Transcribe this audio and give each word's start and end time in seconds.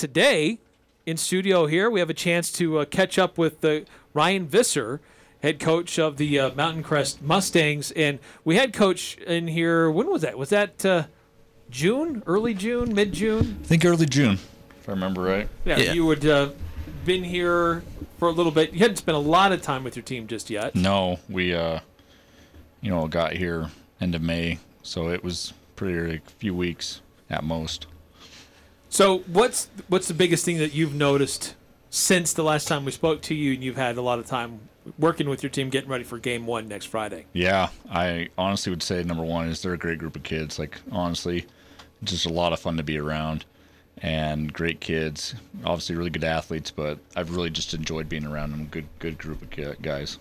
today 0.00 0.58
in 1.04 1.16
studio 1.18 1.66
here. 1.66 1.90
We 1.90 2.00
have 2.00 2.08
a 2.10 2.14
chance 2.14 2.50
to 2.52 2.78
uh, 2.78 2.84
catch 2.86 3.18
up 3.18 3.36
with 3.36 3.62
uh, 3.64 3.80
Ryan 4.14 4.46
Visser, 4.48 5.00
head 5.42 5.60
coach 5.60 5.98
of 5.98 6.16
the 6.16 6.38
uh, 6.40 6.54
Mountain 6.54 6.82
Crest 6.82 7.20
Mustangs, 7.22 7.90
and 7.92 8.18
we 8.44 8.56
had 8.56 8.72
coach 8.72 9.16
in 9.18 9.46
here. 9.48 9.90
When 9.90 10.08
was 10.10 10.22
that? 10.22 10.38
Was 10.38 10.48
that 10.48 10.84
uh, 10.86 11.04
June, 11.70 12.22
early 12.26 12.54
June, 12.54 12.94
mid 12.94 13.12
June? 13.12 13.58
I 13.62 13.66
think 13.66 13.84
early 13.84 14.06
June, 14.06 14.38
if 14.80 14.88
I 14.88 14.92
remember 14.92 15.20
right. 15.22 15.48
Yeah, 15.66 15.76
Yeah. 15.76 15.92
you 15.92 16.06
would 16.06 16.24
uh, 16.26 16.48
been 17.04 17.22
here 17.22 17.82
for 18.18 18.28
a 18.28 18.32
little 18.32 18.52
bit. 18.52 18.72
You 18.72 18.78
hadn't 18.80 18.96
spent 18.96 19.16
a 19.16 19.20
lot 19.20 19.52
of 19.52 19.60
time 19.60 19.84
with 19.84 19.96
your 19.96 20.02
team 20.02 20.26
just 20.26 20.48
yet. 20.48 20.74
No, 20.74 21.18
we, 21.28 21.54
uh, 21.54 21.80
you 22.80 22.90
know, 22.90 23.06
got 23.06 23.34
here 23.34 23.68
end 24.00 24.14
of 24.14 24.22
May, 24.22 24.60
so 24.82 25.08
it 25.10 25.22
was 25.22 25.52
pretty 25.76 26.12
like 26.12 26.26
a 26.26 26.30
few 26.38 26.54
weeks 26.54 27.02
at 27.28 27.44
most. 27.44 27.86
So 28.90 29.18
what's 29.20 29.70
what's 29.88 30.08
the 30.08 30.14
biggest 30.14 30.44
thing 30.44 30.58
that 30.58 30.74
you've 30.74 30.94
noticed 30.94 31.54
since 31.90 32.32
the 32.32 32.42
last 32.42 32.66
time 32.66 32.84
we 32.84 32.92
spoke 32.92 33.22
to 33.22 33.34
you, 33.34 33.54
and 33.54 33.62
you've 33.62 33.76
had 33.76 33.96
a 33.96 34.02
lot 34.02 34.18
of 34.18 34.26
time 34.26 34.60
working 34.98 35.28
with 35.28 35.42
your 35.44 35.50
team, 35.50 35.70
getting 35.70 35.88
ready 35.88 36.04
for 36.04 36.18
Game 36.18 36.44
One 36.44 36.66
next 36.66 36.86
Friday? 36.86 37.26
Yeah, 37.32 37.68
I 37.90 38.28
honestly 38.36 38.70
would 38.70 38.82
say 38.82 39.02
number 39.04 39.22
one 39.22 39.48
is 39.48 39.62
they're 39.62 39.74
a 39.74 39.78
great 39.78 39.98
group 39.98 40.16
of 40.16 40.24
kids. 40.24 40.58
Like 40.58 40.80
honestly, 40.90 41.46
just 42.02 42.26
a 42.26 42.32
lot 42.32 42.52
of 42.52 42.58
fun 42.58 42.76
to 42.78 42.82
be 42.82 42.98
around, 42.98 43.44
and 43.98 44.52
great 44.52 44.80
kids. 44.80 45.36
Obviously, 45.64 45.94
really 45.94 46.10
good 46.10 46.24
athletes, 46.24 46.72
but 46.72 46.98
I've 47.14 47.34
really 47.34 47.50
just 47.50 47.72
enjoyed 47.72 48.08
being 48.08 48.26
around 48.26 48.50
them. 48.50 48.66
Good, 48.66 48.88
good 48.98 49.18
group 49.18 49.40
of 49.40 49.82
guys. 49.82 50.18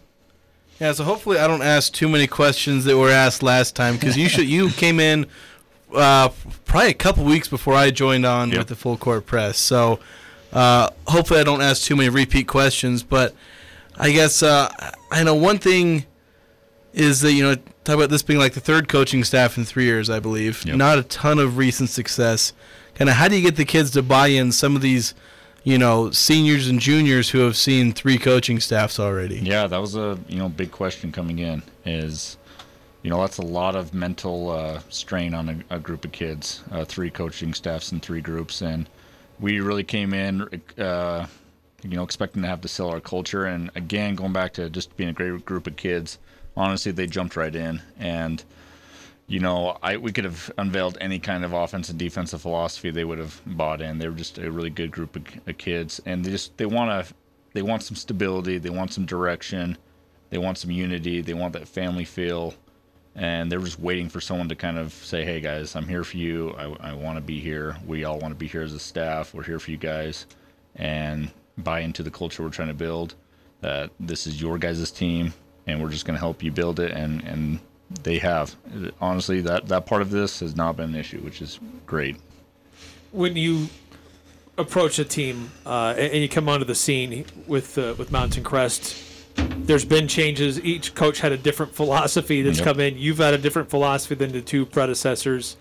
Yeah, 0.80 0.92
so 0.94 1.04
hopefully 1.04 1.40
I 1.40 1.48
don't 1.48 1.64
ask 1.64 1.92
too 1.92 2.08
many 2.08 2.28
questions 2.28 2.86
that 2.86 2.98
were 2.98 3.10
asked 3.10 3.42
last 3.42 3.76
time 3.76 3.96
because 3.96 4.16
you 4.16 4.30
should 4.30 4.48
you 4.48 4.70
came 4.70 5.00
in 5.00 5.26
uh, 5.94 6.30
probably 6.66 6.90
a 6.92 6.94
couple 6.94 7.24
weeks 7.24 7.48
before 7.48 7.74
I 7.74 7.92
joined 7.92 8.26
on 8.26 8.50
Yep. 8.50 8.58
with 8.58 8.68
the 8.68 8.76
full 8.76 8.98
court 8.98 9.26
press. 9.26 9.58
So 9.58 10.00
uh, 10.54 10.90
hopefully 11.08 11.40
I 11.40 11.44
don't 11.44 11.62
ask 11.62 11.84
too 11.84 11.96
many 11.96 12.10
repeat 12.10 12.48
questions. 12.48 13.04
But 13.04 13.34
I 13.98 14.12
guess 14.12 14.42
uh, 14.44 14.72
I 15.12 15.24
know 15.24 15.36
one 15.36 15.58
thing 15.58 16.06
is 16.94 17.22
that 17.22 17.34
you 17.34 17.44
know 17.44 17.56
talk 17.84 17.96
about 17.96 18.10
this 18.10 18.24
being 18.24 18.40
like 18.40 18.54
the 18.54 18.60
third 18.60 18.88
coaching 18.88 19.24
staff 19.24 19.58
in 19.58 19.66
three 19.66 19.86
years, 19.86 20.10
I 20.10 20.20
believe. 20.20 20.66
Yep. 20.66 20.76
Not 20.78 20.98
a 21.00 21.04
ton 21.04 21.40
of 21.40 21.58
recent 21.58 21.90
success. 21.90 22.54
Kind 22.96 23.10
of 23.10 23.16
how 23.16 23.28
do 23.28 23.36
you 23.36 23.42
get 23.44 23.56
the 23.56 23.66
kids 23.66 23.92
to 23.92 24.02
buy 24.04 24.28
in? 24.28 24.52
Some 24.52 24.76
of 24.76 24.82
these. 24.82 25.14
You 25.66 25.78
know, 25.78 26.10
seniors 26.12 26.70
and 26.70 26.80
juniors 26.80 27.32
who 27.32 27.40
have 27.40 27.58
seen 27.58 27.92
three 27.92 28.18
coaching 28.18 28.62
staffs 28.62 28.98
already. 28.98 29.40
Yeah, 29.40 29.68
that 29.68 29.78
was 29.80 29.94
a 29.94 30.18
you 30.30 30.38
know 30.40 30.48
big 30.48 30.72
question 30.72 31.12
coming 31.12 31.40
in. 31.40 31.62
Is 31.86 32.38
you 33.02 33.10
know 33.10 33.22
that's 33.22 33.38
a 33.38 33.44
lot 33.44 33.76
of 33.76 33.94
mental 33.94 34.50
uh, 34.50 34.82
strain 34.90 35.34
on 35.34 35.64
a, 35.70 35.76
a 35.76 35.80
group 35.80 36.06
of 36.06 36.12
kids. 36.12 36.64
Uh, 36.72 36.86
three 36.86 37.10
coaching 37.10 37.54
staffs 37.54 37.92
and 37.92 38.02
three 38.02 38.22
groups, 38.22 38.62
and 38.62 38.90
we 39.40 39.60
really 39.62 39.84
came 39.84 40.14
in, 40.14 40.62
uh, 40.78 41.26
you 41.84 41.92
know, 41.92 42.04
expecting 42.04 42.42
to 42.42 42.48
have 42.48 42.62
to 42.62 42.68
sell 42.68 42.90
our 42.90 43.00
culture. 43.00 43.46
And 43.46 43.72
again, 43.76 44.16
going 44.16 44.34
back 44.34 44.54
to 44.54 44.70
just 44.70 44.96
being 44.98 45.10
a 45.10 45.14
great 45.14 45.46
group 45.46 45.68
of 45.68 45.76
kids. 45.76 46.20
Honestly, 46.58 46.92
they 46.92 47.08
jumped 47.08 47.38
right 47.38 47.56
in, 47.56 47.82
and 47.98 48.44
you 49.28 49.40
know, 49.40 49.78
I 49.82 49.96
we 49.98 50.12
could 50.12 50.26
have 50.26 50.52
unveiled 50.58 50.98
any 51.00 51.20
kind 51.20 51.46
of 51.46 51.54
offensive 51.54 51.94
and 51.94 52.00
defensive 52.00 52.42
philosophy 52.42 52.90
they 52.90 53.06
would 53.06 53.20
have 53.20 53.40
bought 53.46 53.82
in. 53.82 54.00
They 54.00 54.10
were 54.10 54.16
just 54.16 54.40
a 54.40 54.52
really 54.52 54.72
good 54.72 54.92
group 54.92 55.16
of, 55.16 55.24
of 55.48 55.58
kids, 55.58 56.02
and 56.06 56.26
they 56.26 56.32
just 56.32 56.58
they 56.58 56.66
want 56.66 57.08
to 57.08 57.14
they 57.54 57.62
want 57.62 57.84
some 57.84 57.96
stability, 57.96 58.58
they 58.58 58.70
want 58.72 58.92
some 58.92 59.06
direction, 59.06 59.78
they 60.32 60.38
want 60.38 60.58
some 60.58 60.72
unity, 60.72 61.22
they 61.22 61.34
want 61.34 61.54
that 61.54 61.68
family 61.68 62.06
feel, 62.06 62.54
and 63.16 63.52
they're 63.52 63.60
just 63.60 63.80
waiting 63.80 64.10
for 64.10 64.22
someone 64.22 64.50
to 64.50 64.56
kind 64.56 64.78
of 64.78 64.94
say, 64.94 65.24
"Hey 65.26 65.42
guys, 65.42 65.76
I'm 65.76 65.88
here 65.88 66.04
for 66.04 66.18
you. 66.18 66.52
I, 66.58 66.92
I 66.92 66.94
want 66.94 67.18
to 67.18 67.22
be 67.22 67.40
here. 67.40 67.78
We 67.86 68.04
all 68.04 68.20
want 68.20 68.32
to 68.32 68.38
be 68.38 68.48
here 68.48 68.62
as 68.62 68.74
a 68.74 68.80
staff. 68.80 69.34
We're 69.34 69.44
here 69.44 69.60
for 69.60 69.72
you 69.72 69.78
guys," 69.78 70.26
and 70.76 71.32
buy 71.58 71.82
into 71.82 72.04
the 72.04 72.12
culture 72.12 72.44
we're 72.44 72.50
trying 72.50 72.70
to 72.70 72.74
build. 72.74 73.16
That 73.62 73.92
this 74.00 74.26
is 74.28 74.42
your 74.42 74.58
guys' 74.58 74.90
team, 74.92 75.34
and 75.68 75.82
we're 75.82 75.90
just 75.90 76.06
going 76.06 76.16
to 76.16 76.20
help 76.20 76.42
you 76.44 76.52
build 76.52 76.80
it, 76.80 76.92
and 76.92 77.22
and 77.24 77.60
they 78.04 78.20
have. 78.20 78.56
Honestly, 79.02 79.42
that 79.42 79.68
that 79.68 79.86
part 79.86 80.02
of 80.02 80.12
this 80.12 80.40
has 80.40 80.56
not 80.56 80.78
been 80.78 80.92
an 80.92 80.96
issue, 80.96 81.20
which 81.22 81.42
is 81.42 81.60
great. 81.86 82.16
when 83.12 83.36
you 83.36 83.68
approach 84.58 85.00
a 85.00 85.06
team 85.06 85.50
uh, 85.66 85.94
and 85.98 86.22
you 86.22 86.30
come 86.30 86.48
onto 86.50 86.66
the 86.66 86.76
scene 86.76 87.26
with 87.48 87.78
uh, 87.78 87.96
with 87.98 88.12
Mountain 88.12 88.44
Crest, 88.44 88.96
there's 89.48 89.86
been 89.86 90.08
changes. 90.08 90.60
Each 90.64 90.96
coach 90.96 91.20
had 91.20 91.32
a 91.32 91.38
different 91.38 91.76
philosophy 91.76 92.42
that's 92.42 92.58
Yep. 92.58 92.66
come 92.66 92.80
in. 92.80 92.98
You've 92.98 93.20
had 93.20 93.34
a 93.34 93.38
different 93.38 93.70
philosophy 93.70 94.16
than 94.16 94.32
the 94.32 94.42
two 94.42 94.66
predecessors. 94.66 95.58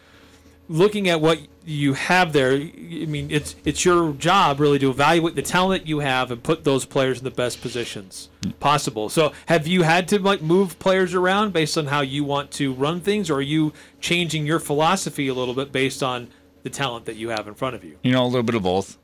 Looking 0.70 1.08
at 1.08 1.20
what 1.22 1.38
you 1.64 1.94
have 1.94 2.32
there, 2.34 2.52
I 2.52 3.06
mean, 3.06 3.28
it's 3.30 3.56
it's 3.64 3.84
your 3.86 4.12
job 4.12 4.60
really 4.60 4.78
to 4.80 4.90
evaluate 4.90 5.34
the 5.34 5.42
talent 5.42 5.86
you 5.86 6.00
have 6.00 6.30
and 6.30 6.42
put 6.42 6.64
those 6.64 6.84
players 6.84 7.18
in 7.18 7.24
the 7.24 7.30
best 7.30 7.62
positions 7.62 8.28
possible. 8.60 9.08
So, 9.08 9.32
have 9.46 9.66
you 9.66 9.82
had 9.82 10.08
to 10.08 10.18
like 10.18 10.42
move 10.42 10.78
players 10.78 11.14
around 11.14 11.54
based 11.54 11.78
on 11.78 11.86
how 11.86 12.02
you 12.02 12.22
want 12.22 12.50
to 12.52 12.72
run 12.74 13.00
things, 13.00 13.30
or 13.30 13.36
are 13.36 13.42
you 13.42 13.72
changing 14.00 14.46
your 14.46 14.58
philosophy 14.58 15.28
a 15.28 15.34
little 15.34 15.54
bit 15.54 15.72
based 15.72 16.02
on 16.02 16.28
the 16.64 16.70
talent 16.70 17.06
that 17.06 17.16
you 17.16 17.30
have 17.30 17.48
in 17.48 17.54
front 17.54 17.74
of 17.74 17.82
you? 17.82 17.96
You 18.02 18.12
know, 18.12 18.24
a 18.24 18.26
little 18.26 18.42
bit 18.42 18.54
of 18.54 18.62
both. 18.62 18.98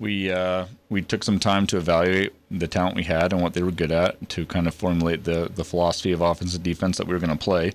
We 0.00 0.32
uh, 0.32 0.64
we 0.88 1.02
took 1.02 1.22
some 1.22 1.38
time 1.38 1.66
to 1.68 1.76
evaluate 1.76 2.32
the 2.50 2.66
talent 2.66 2.96
we 2.96 3.04
had 3.04 3.34
and 3.34 3.42
what 3.42 3.52
they 3.52 3.62
were 3.62 3.70
good 3.70 3.92
at 3.92 4.30
to 4.30 4.46
kind 4.46 4.66
of 4.66 4.74
formulate 4.74 5.24
the 5.24 5.50
the 5.54 5.62
philosophy 5.62 6.10
of 6.10 6.22
offense 6.22 6.54
and 6.54 6.64
defense 6.64 6.96
that 6.96 7.06
we 7.06 7.12
were 7.12 7.20
going 7.20 7.36
to 7.36 7.44
play. 7.44 7.72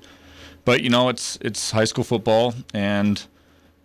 But 0.65 0.81
you 0.81 0.89
know, 0.89 1.07
it's 1.09 1.37
it's 1.41 1.69
high 1.69 1.85
school 1.85 2.03
football, 2.03 2.55
and 2.73 3.23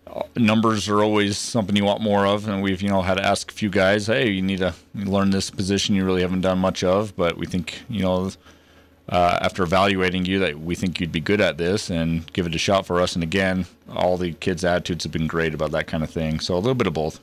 uh, 0.06 0.22
numbers 0.36 0.88
are 0.88 1.02
always 1.02 1.36
something 1.36 1.76
you 1.76 1.84
want 1.84 2.00
more 2.00 2.26
of. 2.26 2.48
And 2.48 2.62
we've 2.62 2.80
you 2.80 2.88
know 2.88 3.02
had 3.02 3.18
to 3.18 3.24
ask 3.24 3.50
a 3.50 3.54
few 3.54 3.68
guys, 3.68 4.06
hey, 4.06 4.30
you 4.30 4.40
need 4.40 4.60
to 4.60 4.74
learn 4.94 5.30
this 5.30 5.50
position 5.50 5.94
you 5.94 6.06
really 6.06 6.22
haven't 6.22 6.40
done 6.40 6.58
much 6.58 6.82
of, 6.82 7.14
but 7.16 7.36
we 7.36 7.46
think 7.46 7.82
you 7.88 8.02
know. 8.02 8.32
Uh, 9.08 9.40
after 9.42 9.64
evaluating 9.64 10.24
you, 10.24 10.38
that 10.38 10.60
we 10.60 10.76
think 10.76 11.00
you'd 11.00 11.10
be 11.10 11.18
good 11.18 11.40
at 11.40 11.58
this, 11.58 11.90
and 11.90 12.32
give 12.32 12.46
it 12.46 12.54
a 12.54 12.58
shot 12.58 12.86
for 12.86 13.00
us. 13.00 13.16
And 13.16 13.24
again, 13.24 13.66
all 13.92 14.16
the 14.16 14.34
kids' 14.34 14.64
attitudes 14.64 15.02
have 15.02 15.10
been 15.10 15.26
great 15.26 15.52
about 15.52 15.72
that 15.72 15.88
kind 15.88 16.04
of 16.04 16.10
thing. 16.10 16.38
So 16.38 16.54
a 16.54 16.58
little 16.58 16.76
bit 16.76 16.86
of 16.86 16.92
both. 16.92 17.18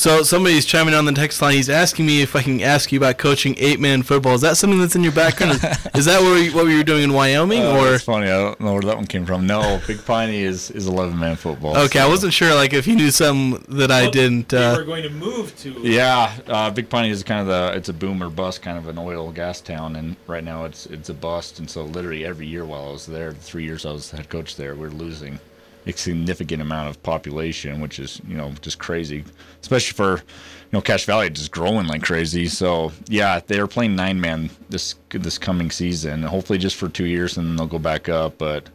So 0.00 0.22
somebody's 0.22 0.64
chiming 0.64 0.94
on 0.94 1.04
the 1.04 1.12
text 1.12 1.42
line. 1.42 1.52
He's 1.56 1.68
asking 1.68 2.06
me 2.06 2.22
if 2.22 2.34
I 2.34 2.40
can 2.40 2.62
ask 2.62 2.90
you 2.90 2.98
about 2.98 3.18
coaching 3.18 3.54
eight-man 3.58 4.02
football. 4.02 4.32
Is 4.32 4.40
that 4.40 4.56
something 4.56 4.80
that's 4.80 4.96
in 4.96 5.02
your 5.02 5.12
background? 5.12 5.52
is, 5.56 5.62
is 5.94 6.04
that 6.06 6.22
what, 6.22 6.36
you, 6.42 6.54
what 6.56 6.64
you 6.68 6.78
were 6.78 6.82
doing 6.82 7.02
in 7.02 7.12
Wyoming, 7.12 7.62
Uh, 7.62 7.76
or 7.76 7.94
it's 7.96 8.04
funny. 8.04 8.24
I 8.28 8.30
don't 8.38 8.58
know 8.60 8.72
where 8.72 8.80
that 8.80 8.96
one 8.96 9.06
came 9.06 9.26
from. 9.26 9.46
No, 9.46 9.78
Big 9.86 10.02
Piney 10.06 10.42
is 10.42 10.70
is 10.70 10.86
eleven 10.86 11.18
man 11.18 11.36
football. 11.36 11.76
okay? 11.76 11.98
I 11.98 12.08
wasn't 12.08 12.32
sure, 12.32 12.54
like 12.54 12.72
if 12.72 12.86
you 12.86 12.96
knew 12.96 13.10
something 13.10 13.62
that 13.76 13.90
I 13.90 14.08
didn't. 14.08 14.52
You 14.52 14.58
Uh, 14.58 14.76
were 14.78 14.84
going 14.84 15.02
to 15.02 15.10
move 15.10 15.54
to. 15.58 15.70
Yeah, 15.82 16.32
uh, 16.48 16.70
Big 16.70 16.88
Piney 16.88 17.10
is 17.10 17.22
kind 17.22 17.42
of 17.42 17.46
the 17.48 17.76
it's 17.76 17.90
a 17.90 17.92
boom 17.92 18.22
or 18.22 18.30
bust 18.30 18.62
kind 18.62 18.78
of 18.78 18.88
an 18.88 18.96
oil 18.96 19.30
gas 19.32 19.60
town, 19.60 19.96
and 19.96 20.16
right 20.26 20.42
now 20.42 20.64
it's 20.64 20.86
it's 20.86 21.10
a 21.10 21.14
bust. 21.14 21.58
And 21.58 21.68
so 21.70 21.84
literally 21.84 22.24
every 22.24 22.46
year 22.46 22.64
while 22.64 22.88
I 22.88 22.92
was 22.92 23.04
there, 23.04 23.32
the 23.34 23.38
three 23.40 23.64
years 23.64 23.84
I 23.84 23.92
was 23.92 24.10
head 24.12 24.30
coach 24.30 24.56
there, 24.56 24.74
we're 24.74 24.88
losing 24.88 25.40
a 25.86 25.92
significant 25.92 26.60
amount 26.62 26.88
of 26.90 27.02
population, 27.02 27.80
which 27.80 27.98
is 27.98 28.20
you 28.26 28.36
know 28.36 28.52
just 28.60 28.78
crazy, 28.78 29.24
especially 29.62 29.94
for 29.94 30.16
you 30.18 30.72
know 30.72 30.80
Cache 30.80 31.04
Valley 31.06 31.30
just 31.30 31.50
growing 31.50 31.86
like 31.86 32.02
crazy. 32.02 32.46
So 32.48 32.92
yeah, 33.08 33.40
they 33.46 33.58
are 33.58 33.66
playing 33.66 33.96
nine 33.96 34.20
man 34.20 34.50
this 34.68 34.94
this 35.10 35.38
coming 35.38 35.70
season, 35.70 36.22
hopefully 36.22 36.58
just 36.58 36.76
for 36.76 36.88
two 36.88 37.06
years, 37.06 37.36
and 37.38 37.48
then 37.48 37.56
they'll 37.56 37.66
go 37.66 37.78
back 37.78 38.08
up. 38.08 38.38
But 38.38 38.68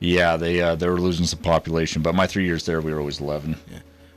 yeah, 0.00 0.36
they 0.36 0.60
uh, 0.60 0.74
they 0.74 0.88
were 0.88 1.00
losing 1.00 1.26
some 1.26 1.40
population. 1.40 2.02
But 2.02 2.14
my 2.14 2.26
three 2.26 2.44
years 2.44 2.64
there, 2.66 2.80
we 2.80 2.92
were 2.92 3.00
always 3.00 3.20
eleven. 3.20 3.56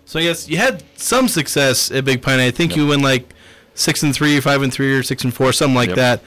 so 0.05 0.19
I 0.19 0.23
guess 0.23 0.49
you 0.49 0.57
had 0.57 0.83
some 0.95 1.27
success 1.27 1.91
at 1.91 2.05
Big 2.05 2.21
Pine. 2.21 2.39
I 2.39 2.51
think 2.51 2.75
you 2.75 2.87
went 2.87 3.01
like 3.03 3.33
six 3.75 4.03
and 4.03 4.13
three, 4.13 4.39
five 4.39 4.61
and 4.61 4.73
three, 4.73 4.93
or 4.93 5.03
six 5.03 5.23
and 5.23 5.33
four, 5.33 5.53
something 5.53 5.75
like 5.75 5.89
Yep. 5.89 5.95
that. 5.97 6.21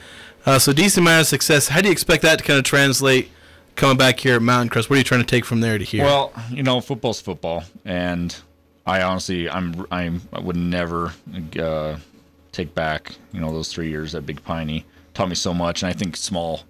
Uh, 0.45 0.59
so 0.59 0.71
decent 0.73 1.03
amount 1.05 1.21
of 1.21 1.27
success. 1.27 1.67
How 1.69 1.81
do 1.81 1.87
you 1.87 1.91
expect 1.91 2.21
that 2.23 2.37
to 2.39 2.43
kind 2.45 2.57
of 2.59 2.65
translate 2.65 3.29
coming 3.75 3.97
back 3.97 4.19
here 4.19 4.35
at 4.35 4.41
Mountain 4.41 4.69
Crest? 4.69 4.89
What 4.89 4.95
are 4.95 4.97
you 4.97 5.03
trying 5.03 5.21
to 5.21 5.27
take 5.27 5.45
from 5.45 5.61
there 5.61 5.77
to 5.77 5.83
here? 5.83 6.03
Well, 6.03 6.33
you 6.49 6.63
know, 6.63 6.81
football's 6.81 7.21
football, 7.21 7.63
and 7.83 8.35
I 8.85 9.01
honestly, 9.01 9.49
I'm, 9.49 9.85
I'm, 9.91 10.21
I 10.33 10.39
would 10.39 10.55
never 10.55 11.13
uh, 11.59 11.97
take 12.51 12.73
back, 12.73 13.15
you 13.31 13.41
know, 13.41 13.51
those 13.51 13.71
three 13.71 13.89
years 13.89 14.15
at 14.15 14.25
Big 14.25 14.43
Piney. 14.43 14.85
Taught 15.13 15.29
me 15.29 15.35
so 15.35 15.53
much, 15.53 15.83
and 15.83 15.89
I 15.89 15.93
think 15.93 16.17
small, 16.17 16.63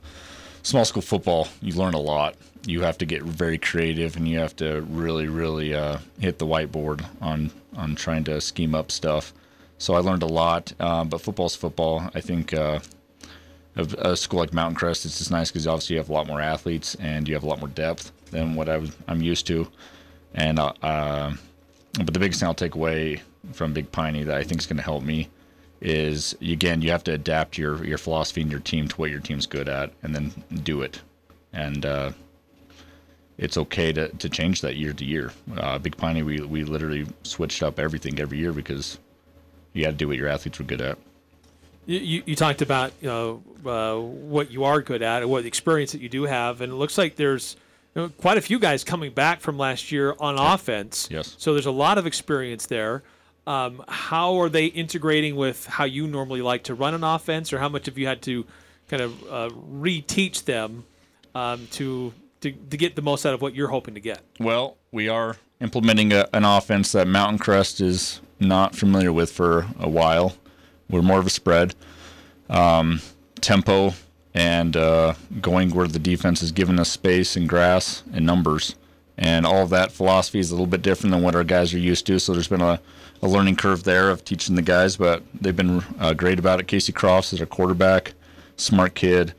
small 0.64 0.86
school 0.86 1.02
football, 1.02 1.48
you 1.62 1.74
learn 1.74 1.94
a 1.94 2.00
lot. 2.00 2.36
You 2.66 2.82
have 2.82 2.98
to 3.00 3.06
get 3.06 3.22
very 3.24 3.58
creative, 3.58 4.18
and 4.18 4.28
you 4.28 4.40
have 4.40 4.56
to 4.58 4.82
really, 4.82 5.28
really 5.28 5.74
uh, 5.74 6.00
hit 6.20 6.40
the 6.40 6.48
whiteboard 6.48 7.06
on 7.22 7.52
on 7.78 7.96
trying 7.96 8.24
to 8.24 8.42
scheme 8.42 8.74
up 8.74 8.92
stuff. 8.92 9.34
So 9.78 9.94
I 9.94 10.00
learned 10.00 10.24
a 10.24 10.28
lot, 10.28 10.74
uh, 10.80 11.04
but 11.04 11.22
football's 11.22 11.56
football. 11.56 12.10
I 12.14 12.22
think. 12.22 12.54
A 13.78 14.16
school 14.16 14.40
like 14.40 14.54
Mountain 14.54 14.76
Crest, 14.76 15.06
it's 15.06 15.18
just 15.18 15.32
nice 15.32 15.52
because 15.52 15.68
obviously 15.68 15.96
you 15.96 16.00
have 16.00 16.10
a 16.10 16.14
lot 16.14 16.28
more 16.28 16.40
athletes 16.40 16.96
and 16.96 17.28
you 17.28 17.34
have 17.34 17.44
a 17.44 17.48
lot 17.48 17.60
more 17.60 17.68
depth 17.68 18.14
than 18.32 18.56
what 18.56 18.70
I 18.70 18.82
I'm 19.08 19.22
used 19.22 19.48
to. 19.48 19.68
And 20.34 20.60
uh, 20.60 20.74
uh, 20.82 21.34
but 21.98 22.14
the 22.14 22.20
biggest 22.20 22.40
thing 22.40 22.48
I'll 22.48 22.54
take 22.54 22.76
away 22.76 23.22
from 23.52 23.74
Big 23.74 23.92
Piney 23.92 24.24
that 24.24 24.38
I 24.38 24.44
think 24.44 24.62
is 24.62 24.66
going 24.66 24.78
to 24.78 24.84
help 24.84 25.04
me 25.04 25.30
is 25.82 26.36
again 26.42 26.82
you 26.82 26.92
have 26.92 27.04
to 27.06 27.14
adapt 27.14 27.58
your 27.58 27.84
your 27.86 27.98
philosophy 27.98 28.42
and 28.42 28.52
your 28.52 28.62
team 28.62 28.88
to 28.88 28.96
what 28.96 29.12
your 29.12 29.20
team's 29.20 29.46
good 29.46 29.68
at, 29.68 29.92
and 30.04 30.16
then 30.16 30.32
do 30.64 30.82
it. 30.82 31.02
And 31.52 31.86
uh, 31.86 32.12
it's 33.38 33.58
okay 33.58 33.92
to, 33.92 34.08
to 34.10 34.30
change 34.30 34.62
that 34.62 34.76
year 34.76 34.94
to 34.94 35.06
year. 35.06 35.32
Uh, 35.58 35.78
Big 35.78 35.98
Piney, 35.98 36.24
we 36.24 36.40
we 36.42 36.64
literally 36.64 37.06
switched 37.24 37.62
up 37.62 37.80
everything 37.80 38.20
every 38.20 38.38
year 38.38 38.54
because 38.54 39.00
you 39.74 39.84
got 39.84 39.92
to 39.92 39.96
do 39.96 40.08
what 40.08 40.18
your 40.18 40.30
athletes 40.30 40.60
were 40.60 40.66
good 40.66 40.82
at. 40.82 40.98
You, 41.86 42.00
you, 42.00 42.24
you 42.26 42.36
talked 42.36 42.62
about 42.62 42.94
you 43.02 43.08
know 43.08 43.44
uh, 43.66 44.00
what 44.00 44.52
you 44.52 44.64
are 44.64 44.82
good 44.82 45.02
at 45.02 45.22
and 45.22 45.32
what 45.32 45.46
experience 45.46 45.92
that 45.92 46.02
you 46.02 46.10
do 46.10 46.24
have, 46.24 46.62
and 46.62 46.72
it 46.72 46.76
looks 46.76 46.98
like 46.98 47.16
there's 47.16 47.56
you 47.96 48.04
know, 48.04 48.10
quite 48.10 48.38
a 48.38 48.42
few 48.42 48.60
guys 48.60 48.84
coming 48.84 49.12
back 49.12 49.42
from 49.42 49.58
last 49.58 49.92
year 49.92 50.16
on 50.20 50.38
offense. 50.38 51.08
Yes. 51.10 51.36
So 51.38 51.54
there's 51.54 51.66
a 51.66 51.72
lot 51.72 51.98
of 51.98 52.06
experience 52.06 52.66
there. 52.66 53.04
Um, 53.48 53.84
how 53.88 54.40
are 54.42 54.50
they 54.50 54.66
integrating 54.66 55.36
with 55.36 55.66
how 55.68 55.86
you 55.86 56.08
normally 56.08 56.42
like 56.42 56.64
to 56.64 56.74
run 56.74 56.94
an 56.94 57.04
offense, 57.04 57.54
or 57.54 57.60
how 57.60 57.70
much 57.70 57.86
have 57.86 57.98
you 57.98 58.08
had 58.08 58.22
to 58.24 58.46
kind 58.90 59.02
of 59.02 59.24
uh, 59.24 59.50
reteach 59.50 60.46
them 60.46 60.86
um, 61.34 61.68
to, 61.72 62.14
to 62.42 62.52
to 62.52 62.78
get 62.78 62.96
the 62.96 63.02
most 63.02 63.26
out 63.26 63.34
of 63.34 63.42
what 63.42 63.54
you're 63.54 63.70
hoping 63.70 63.94
to 63.94 64.00
get? 64.00 64.22
Well, 64.40 64.78
we 64.92 65.10
are 65.10 65.38
implementing 65.62 66.12
a, 66.12 66.28
an 66.34 66.44
offense 66.44 66.92
that 66.94 67.08
Mountain 67.08 67.40
Crest 67.40 67.82
is 67.82 68.20
not 68.40 68.76
familiar 68.76 69.14
with 69.14 69.32
for 69.32 69.68
a 69.80 69.90
while. 69.90 70.36
We're 70.90 71.02
more 71.02 71.20
of 71.20 71.28
a 71.28 71.32
spread 71.32 71.76
um, 72.50 73.02
tempo 73.42 73.94
and 74.34 74.76
uh, 74.76 75.14
going 75.42 75.74
where 75.74 75.88
the 75.88 76.00
defense 76.00 76.42
is 76.42 76.52
giving 76.52 76.80
us 76.80 76.92
space 76.92 77.36
and 77.36 77.48
grass 77.48 78.04
and 78.14 78.26
numbers. 78.26 78.76
And 79.18 79.46
all 79.46 79.64
of 79.64 79.70
that 79.70 79.94
philosophy 79.94 80.40
is 80.40 80.52
a 80.52 80.54
little 80.54 80.68
bit 80.68 80.82
different 80.82 81.12
than 81.12 81.22
what 81.24 81.36
our 81.36 81.46
guys 81.46 81.74
are 81.74 81.80
used 81.80 82.06
to. 82.08 82.20
So 82.20 82.34
there's 82.34 82.50
been 82.50 82.62
a, 82.62 82.82
a 83.22 83.28
learning 83.28 83.56
curve 83.56 83.84
there 83.84 84.10
of 84.10 84.26
teaching 84.26 84.56
the 84.56 84.62
guys, 84.62 84.98
but 84.98 85.24
they've 85.40 85.56
been 85.56 85.84
uh, 86.00 86.14
great 86.14 86.38
about 86.38 86.60
it. 86.60 86.68
Casey 86.68 86.92
Crofts 86.92 87.32
is 87.32 87.40
our 87.40 87.46
quarterback, 87.46 88.14
smart 88.58 88.94
kid, 88.94 89.34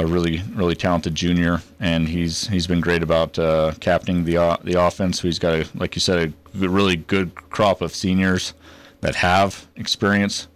really 0.00 0.42
really 0.54 0.74
talented 0.74 1.14
junior, 1.14 1.60
and 1.78 2.08
he's 2.08 2.48
he's 2.48 2.66
been 2.66 2.80
great 2.80 3.02
about 3.02 3.38
uh, 3.38 3.72
captaining 3.80 4.24
the 4.24 4.38
uh, 4.38 4.56
the 4.64 4.80
offense. 4.80 5.20
He's 5.20 5.38
got 5.38 5.52
a 5.52 5.68
like 5.74 5.94
you 5.94 6.00
said 6.00 6.32
a 6.54 6.68
really 6.68 6.96
good 6.96 7.34
crop 7.50 7.82
of 7.82 7.94
seniors 7.94 8.54
that 9.02 9.16
have 9.16 9.66
experience 9.76 10.48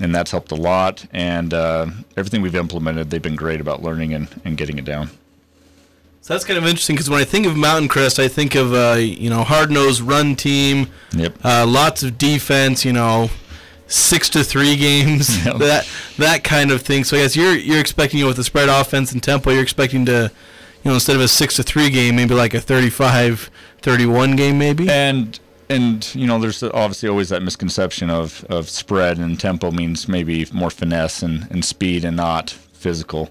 and 0.00 0.14
that's 0.14 0.30
helped 0.30 0.52
a 0.52 0.56
lot. 0.56 1.04
And 1.12 1.52
uh, 1.54 1.86
everything 2.16 2.42
we've 2.42 2.54
implemented, 2.54 3.10
they've 3.10 3.22
been 3.22 3.36
great 3.36 3.60
about 3.60 3.82
learning 3.82 4.14
and, 4.14 4.28
and 4.44 4.56
getting 4.56 4.78
it 4.78 4.84
down. 4.84 5.10
So 6.20 6.34
that's 6.34 6.44
kind 6.44 6.58
of 6.58 6.64
interesting 6.66 6.94
because 6.96 7.08
when 7.08 7.20
I 7.20 7.24
think 7.24 7.46
of 7.46 7.56
Mountain 7.56 7.88
Crest, 7.88 8.18
I 8.18 8.28
think 8.28 8.54
of 8.54 8.74
uh, 8.74 8.96
you 8.98 9.30
know 9.30 9.44
hard 9.44 9.70
nosed 9.70 10.02
run 10.02 10.36
team, 10.36 10.88
Yep. 11.12 11.38
uh, 11.42 11.64
lots 11.66 12.02
of 12.02 12.18
defense, 12.18 12.84
you 12.84 12.92
know, 12.92 13.30
six 13.86 14.28
to 14.30 14.44
three 14.44 14.76
games, 14.76 15.42
Yep. 15.46 15.56
that 15.58 15.88
that 16.18 16.44
kind 16.44 16.70
of 16.70 16.82
thing. 16.82 17.04
So 17.04 17.16
I 17.16 17.20
guess 17.20 17.34
you're 17.34 17.54
you're 17.54 17.80
expecting 17.80 18.18
you 18.18 18.24
know, 18.24 18.28
with 18.28 18.36
the 18.36 18.44
spread 18.44 18.68
offense 18.68 19.12
and 19.12 19.22
tempo, 19.22 19.50
you're 19.52 19.62
expecting 19.62 20.04
to, 20.04 20.30
you 20.84 20.88
know, 20.90 20.94
instead 20.94 21.16
of 21.16 21.22
a 21.22 21.28
six 21.28 21.54
to 21.56 21.62
three 21.62 21.88
game, 21.88 22.14
maybe 22.16 22.34
like 22.34 22.52
a 22.52 22.58
35-31 22.60 24.36
game, 24.36 24.58
maybe. 24.58 24.88
And 24.90 25.38
and 25.70 26.14
you 26.14 26.26
know, 26.26 26.38
there's 26.38 26.62
obviously 26.62 27.08
always 27.08 27.28
that 27.28 27.42
misconception 27.42 28.10
of, 28.10 28.44
of 28.48 28.68
spread 28.68 29.18
and 29.18 29.38
tempo 29.38 29.70
means 29.70 30.08
maybe 30.08 30.46
more 30.52 30.70
finesse 30.70 31.22
and, 31.22 31.50
and 31.50 31.64
speed 31.64 32.04
and 32.04 32.16
not 32.16 32.50
physical. 32.50 33.30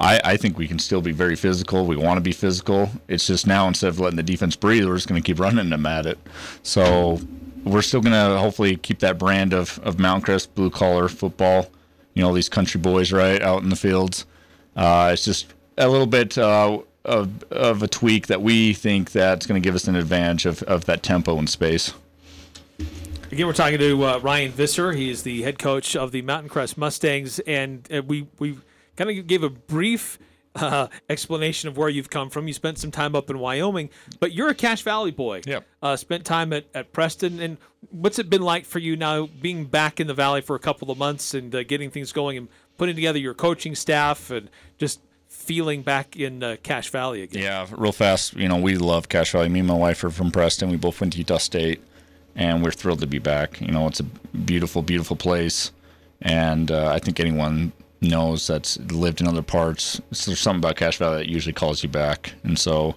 I, 0.00 0.20
I 0.24 0.36
think 0.36 0.56
we 0.56 0.68
can 0.68 0.78
still 0.78 1.00
be 1.00 1.12
very 1.12 1.36
physical. 1.36 1.84
We 1.84 1.96
want 1.96 2.18
to 2.18 2.22
be 2.22 2.32
physical. 2.32 2.90
It's 3.08 3.26
just 3.26 3.46
now 3.46 3.66
instead 3.66 3.88
of 3.88 3.98
letting 3.98 4.16
the 4.16 4.22
defense 4.22 4.56
breathe, 4.56 4.86
we're 4.86 4.94
just 4.94 5.08
going 5.08 5.20
to 5.20 5.26
keep 5.26 5.40
running 5.40 5.70
them 5.70 5.86
at 5.86 6.06
it. 6.06 6.18
So 6.62 7.20
we're 7.64 7.82
still 7.82 8.00
going 8.00 8.12
to 8.12 8.38
hopefully 8.38 8.76
keep 8.76 9.00
that 9.00 9.18
brand 9.18 9.52
of, 9.52 9.78
of 9.82 9.98
Mount 9.98 10.24
Crest 10.24 10.54
blue 10.54 10.70
collar 10.70 11.08
football. 11.08 11.70
You 12.14 12.22
know, 12.22 12.34
these 12.34 12.48
country 12.48 12.80
boys, 12.80 13.12
right, 13.12 13.42
out 13.42 13.62
in 13.62 13.68
the 13.68 13.76
fields. 13.76 14.26
Uh, 14.76 15.10
it's 15.12 15.24
just 15.24 15.52
a 15.76 15.88
little 15.88 16.06
bit 16.06 16.36
uh, 16.38 16.78
of, 17.04 17.42
of 17.52 17.82
a 17.82 17.88
tweak 17.88 18.26
that 18.26 18.42
we 18.42 18.72
think 18.72 19.12
that's 19.12 19.46
going 19.46 19.60
to 19.60 19.66
give 19.66 19.74
us 19.74 19.88
an 19.88 19.96
advantage 19.96 20.46
of, 20.46 20.62
of 20.64 20.84
that 20.86 21.02
tempo 21.02 21.38
and 21.38 21.48
space. 21.48 21.94
Again, 23.30 23.46
we're 23.46 23.52
talking 23.52 23.78
to 23.78 24.04
uh, 24.04 24.18
Ryan 24.18 24.52
Visser. 24.52 24.92
He 24.92 25.10
is 25.10 25.22
the 25.22 25.42
head 25.42 25.58
coach 25.58 25.94
of 25.94 26.12
the 26.12 26.22
Mountain 26.22 26.48
Crest 26.48 26.78
Mustangs, 26.78 27.38
and 27.40 27.86
uh, 27.92 28.02
we 28.02 28.26
we 28.38 28.58
kind 28.96 29.10
of 29.10 29.26
gave 29.26 29.42
a 29.42 29.50
brief 29.50 30.18
uh, 30.54 30.88
explanation 31.10 31.68
of 31.68 31.76
where 31.76 31.90
you've 31.90 32.08
come 32.08 32.30
from. 32.30 32.48
You 32.48 32.54
spent 32.54 32.78
some 32.78 32.90
time 32.90 33.14
up 33.14 33.28
in 33.28 33.38
Wyoming, 33.38 33.90
but 34.18 34.32
you're 34.32 34.48
a 34.48 34.54
Cache 34.54 34.82
Valley 34.82 35.10
boy. 35.10 35.42
Yep. 35.46 35.66
Uh, 35.82 35.96
spent 35.96 36.24
time 36.24 36.54
at, 36.54 36.66
at 36.74 36.92
Preston, 36.94 37.38
and 37.40 37.58
what's 37.90 38.18
it 38.18 38.30
been 38.30 38.42
like 38.42 38.64
for 38.64 38.78
you 38.78 38.96
now 38.96 39.26
being 39.26 39.66
back 39.66 40.00
in 40.00 40.06
the 40.06 40.14
valley 40.14 40.40
for 40.40 40.56
a 40.56 40.60
couple 40.60 40.90
of 40.90 40.96
months 40.96 41.34
and 41.34 41.54
uh, 41.54 41.62
getting 41.64 41.90
things 41.90 42.12
going 42.12 42.38
and 42.38 42.48
putting 42.78 42.94
together 42.94 43.18
your 43.18 43.34
coaching 43.34 43.74
staff 43.74 44.30
and 44.30 44.48
just 44.78 45.00
feeling 45.48 45.80
back 45.80 46.14
in 46.14 46.42
uh, 46.42 46.56
Cache 46.62 46.90
Valley 46.90 47.22
again? 47.22 47.42
Yeah, 47.42 47.66
real 47.70 47.90
fast. 47.90 48.34
You 48.34 48.48
know, 48.48 48.58
we 48.58 48.76
love 48.76 49.08
Cache 49.08 49.32
Valley. 49.32 49.48
Me 49.48 49.60
and 49.60 49.68
my 49.68 49.74
wife 49.74 50.04
are 50.04 50.10
from 50.10 50.30
Preston. 50.30 50.68
We 50.68 50.76
both 50.76 51.00
went 51.00 51.14
to 51.14 51.18
Utah 51.18 51.38
State, 51.38 51.82
and 52.36 52.62
we're 52.62 52.70
thrilled 52.70 53.00
to 53.00 53.06
be 53.06 53.18
back. 53.18 53.58
You 53.58 53.72
know, 53.72 53.86
it's 53.86 53.98
a 53.98 54.04
beautiful, 54.04 54.82
beautiful 54.82 55.16
place, 55.16 55.72
and 56.20 56.70
uh, 56.70 56.92
I 56.92 56.98
think 56.98 57.18
anyone 57.18 57.72
knows 58.02 58.46
that's 58.46 58.78
lived 58.92 59.22
in 59.22 59.26
other 59.26 59.40
parts. 59.40 60.02
There's 60.10 60.38
something 60.38 60.60
about 60.60 60.76
Cache 60.76 60.98
Valley 60.98 61.24
that 61.24 61.30
usually 61.30 61.54
calls 61.54 61.82
you 61.82 61.88
back, 61.88 62.34
and 62.42 62.58
so 62.58 62.96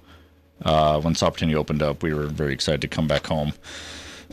uh, 0.66 1.00
when 1.00 1.14
this 1.14 1.24
opportunity 1.24 1.56
opened 1.56 1.82
up, 1.82 2.04
we 2.04 2.14
were 2.14 2.28
very 2.28 2.54
excited 2.54 2.82
to 2.82 2.90
come 2.90 3.08
back 3.08 3.28
home. 3.28 3.54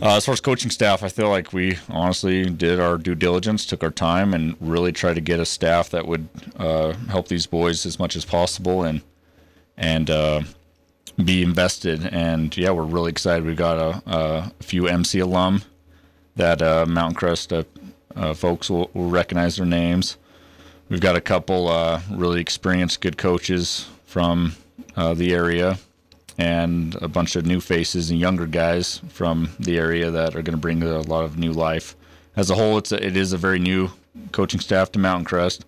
Uh, 0.00 0.16
as 0.16 0.24
far 0.26 0.32
as 0.32 0.40
coaching 0.40 0.70
staff, 0.70 1.02
I 1.02 1.08
feel 1.08 1.28
like 1.28 1.52
we 1.52 1.76
honestly 1.88 2.48
did 2.48 2.78
our 2.78 2.98
due 2.98 3.16
diligence, 3.16 3.66
took 3.66 3.82
our 3.82 3.90
time, 3.90 4.32
and 4.32 4.54
really 4.60 4.92
tried 4.92 5.14
to 5.14 5.20
get 5.20 5.40
a 5.40 5.44
staff 5.44 5.90
that 5.90 6.06
would 6.06 6.28
uh, 6.56 6.92
help 7.08 7.26
these 7.26 7.46
boys 7.46 7.84
as 7.84 7.98
much 7.98 8.14
as 8.14 8.24
possible 8.24 8.84
and 8.84 9.02
and 9.76 10.08
uh, 10.08 10.42
be 11.22 11.42
invested. 11.42 12.06
And 12.12 12.56
yeah, 12.56 12.70
we're 12.70 12.84
really 12.84 13.10
excited. 13.10 13.44
We've 13.44 13.56
got 13.56 13.76
a, 13.76 14.02
a 14.06 14.52
few 14.60 14.86
MC 14.86 15.18
alum 15.18 15.62
that 16.36 16.62
uh, 16.62 16.86
Mountain 16.86 17.16
Crest 17.16 17.52
uh, 17.52 17.64
uh, 18.14 18.34
folks 18.34 18.70
will, 18.70 18.90
will 18.94 19.10
recognize 19.10 19.56
their 19.56 19.66
names. 19.66 20.16
We've 20.88 21.00
got 21.00 21.16
a 21.16 21.20
couple 21.20 21.66
really 22.08 22.40
experienced, 22.40 23.00
good 23.00 23.18
coaches 23.18 23.88
from 24.06 24.54
the 24.96 25.34
area, 25.34 25.78
and 26.38 26.94
a 27.02 27.08
bunch 27.08 27.34
of 27.34 27.44
new 27.44 27.60
faces 27.60 28.10
and 28.10 28.18
younger 28.18 28.46
guys 28.46 29.00
from 29.08 29.50
the 29.58 29.76
area 29.76 30.10
that 30.10 30.36
are 30.36 30.42
going 30.42 30.52
to 30.52 30.56
bring 30.56 30.82
a 30.82 31.00
lot 31.00 31.24
of 31.24 31.36
new 31.36 31.52
life. 31.52 31.96
As 32.36 32.48
a 32.48 32.54
whole, 32.54 32.78
it's 32.78 32.92
a, 32.92 33.04
it 33.04 33.16
is 33.16 33.32
a 33.32 33.36
very 33.36 33.58
new 33.58 33.90
coaching 34.30 34.60
staff 34.60 34.92
to 34.92 34.98
Mountain 35.00 35.24
Crest, 35.24 35.64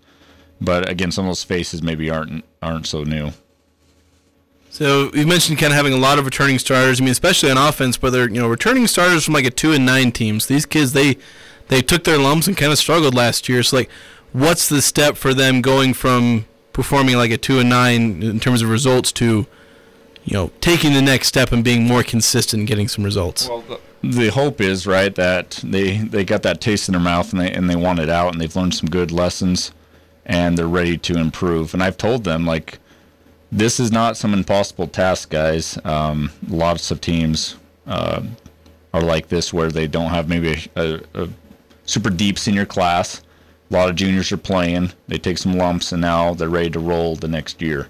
but 0.60 0.88
again, 0.88 1.10
some 1.10 1.24
of 1.24 1.30
those 1.30 1.42
faces 1.42 1.82
maybe 1.82 2.08
aren't 2.08 2.44
aren't 2.62 2.86
so 2.86 3.02
new. 3.02 3.32
So 4.70 5.10
you 5.12 5.26
mentioned 5.26 5.58
kind 5.58 5.72
of 5.72 5.76
having 5.76 5.92
a 5.92 5.98
lot 5.98 6.20
of 6.20 6.24
returning 6.24 6.60
starters. 6.60 7.00
I 7.00 7.04
mean, 7.04 7.10
especially 7.10 7.50
on 7.50 7.58
offense, 7.58 7.96
but 7.96 8.10
they're 8.10 8.28
you 8.28 8.40
know 8.40 8.48
returning 8.48 8.86
starters 8.86 9.24
from 9.24 9.34
like 9.34 9.44
a 9.44 9.50
two 9.50 9.72
and 9.72 9.84
nine 9.84 10.12
teams. 10.12 10.46
These 10.46 10.66
kids 10.66 10.92
they 10.92 11.16
they 11.66 11.82
took 11.82 12.04
their 12.04 12.18
lumps 12.18 12.46
and 12.46 12.56
kind 12.56 12.70
of 12.70 12.78
struggled 12.78 13.14
last 13.14 13.48
year. 13.48 13.64
So 13.64 13.78
like, 13.78 13.90
what's 14.32 14.68
the 14.68 14.80
step 14.80 15.16
for 15.16 15.34
them 15.34 15.60
going 15.60 15.94
from 15.94 16.46
performing 16.72 17.16
like 17.16 17.32
a 17.32 17.36
two 17.36 17.58
and 17.58 17.68
nine 17.68 18.22
in 18.22 18.38
terms 18.38 18.62
of 18.62 18.70
results 18.70 19.10
to 19.12 19.46
you 20.30 20.36
know 20.36 20.50
taking 20.60 20.92
the 20.92 21.02
next 21.02 21.26
step 21.26 21.50
and 21.50 21.64
being 21.64 21.84
more 21.84 22.02
consistent 22.04 22.60
and 22.60 22.68
getting 22.68 22.88
some 22.88 23.04
results? 23.04 23.48
Well, 23.48 23.62
the, 23.62 23.80
the 24.02 24.28
hope 24.28 24.60
is 24.60 24.86
right 24.86 25.14
that 25.16 25.60
they 25.64 25.98
they 25.98 26.24
got 26.24 26.42
that 26.44 26.60
taste 26.60 26.88
in 26.88 26.92
their 26.92 27.02
mouth 27.02 27.32
and 27.32 27.42
they 27.42 27.52
and 27.52 27.68
they 27.68 27.76
want 27.76 27.98
it 27.98 28.08
out 28.08 28.32
and 28.32 28.40
they've 28.40 28.54
learned 28.54 28.74
some 28.74 28.88
good 28.88 29.10
lessons 29.10 29.72
and 30.24 30.56
they're 30.56 30.68
ready 30.68 30.96
to 30.96 31.18
improve. 31.18 31.74
And 31.74 31.82
I've 31.82 31.96
told 31.96 32.22
them 32.22 32.46
like 32.46 32.78
this 33.50 33.80
is 33.80 33.90
not 33.90 34.16
some 34.16 34.32
impossible 34.32 34.86
task, 34.86 35.30
guys. 35.30 35.76
Um, 35.84 36.30
lots 36.48 36.92
of 36.92 37.00
teams 37.00 37.56
uh, 37.88 38.22
are 38.94 39.02
like 39.02 39.28
this 39.28 39.52
where 39.52 39.72
they 39.72 39.88
don't 39.88 40.10
have 40.10 40.28
maybe 40.28 40.70
a, 40.76 40.80
a, 40.80 41.24
a 41.24 41.28
super 41.84 42.10
deep 42.10 42.38
senior 42.38 42.64
class. 42.64 43.22
A 43.68 43.74
lot 43.74 43.88
of 43.88 43.96
juniors 43.96 44.30
are 44.30 44.36
playing. 44.36 44.92
They 45.08 45.18
take 45.18 45.38
some 45.38 45.54
lumps 45.54 45.90
and 45.90 46.00
now 46.00 46.34
they're 46.34 46.48
ready 46.48 46.70
to 46.70 46.78
roll 46.78 47.16
the 47.16 47.28
next 47.28 47.60
year 47.60 47.88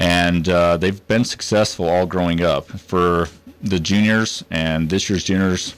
and 0.00 0.48
uh, 0.48 0.76
they've 0.78 1.06
been 1.06 1.24
successful 1.24 1.88
all 1.88 2.06
growing 2.06 2.40
up. 2.42 2.66
For 2.66 3.28
the 3.62 3.78
juniors 3.78 4.42
and 4.50 4.88
this 4.88 5.08
year's 5.10 5.22
juniors 5.22 5.76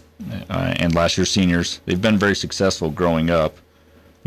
uh, 0.48 0.74
and 0.78 0.94
last 0.94 1.18
year's 1.18 1.30
seniors, 1.30 1.80
they've 1.84 2.00
been 2.00 2.16
very 2.16 2.36
successful 2.36 2.88
growing 2.90 3.28
up. 3.28 3.56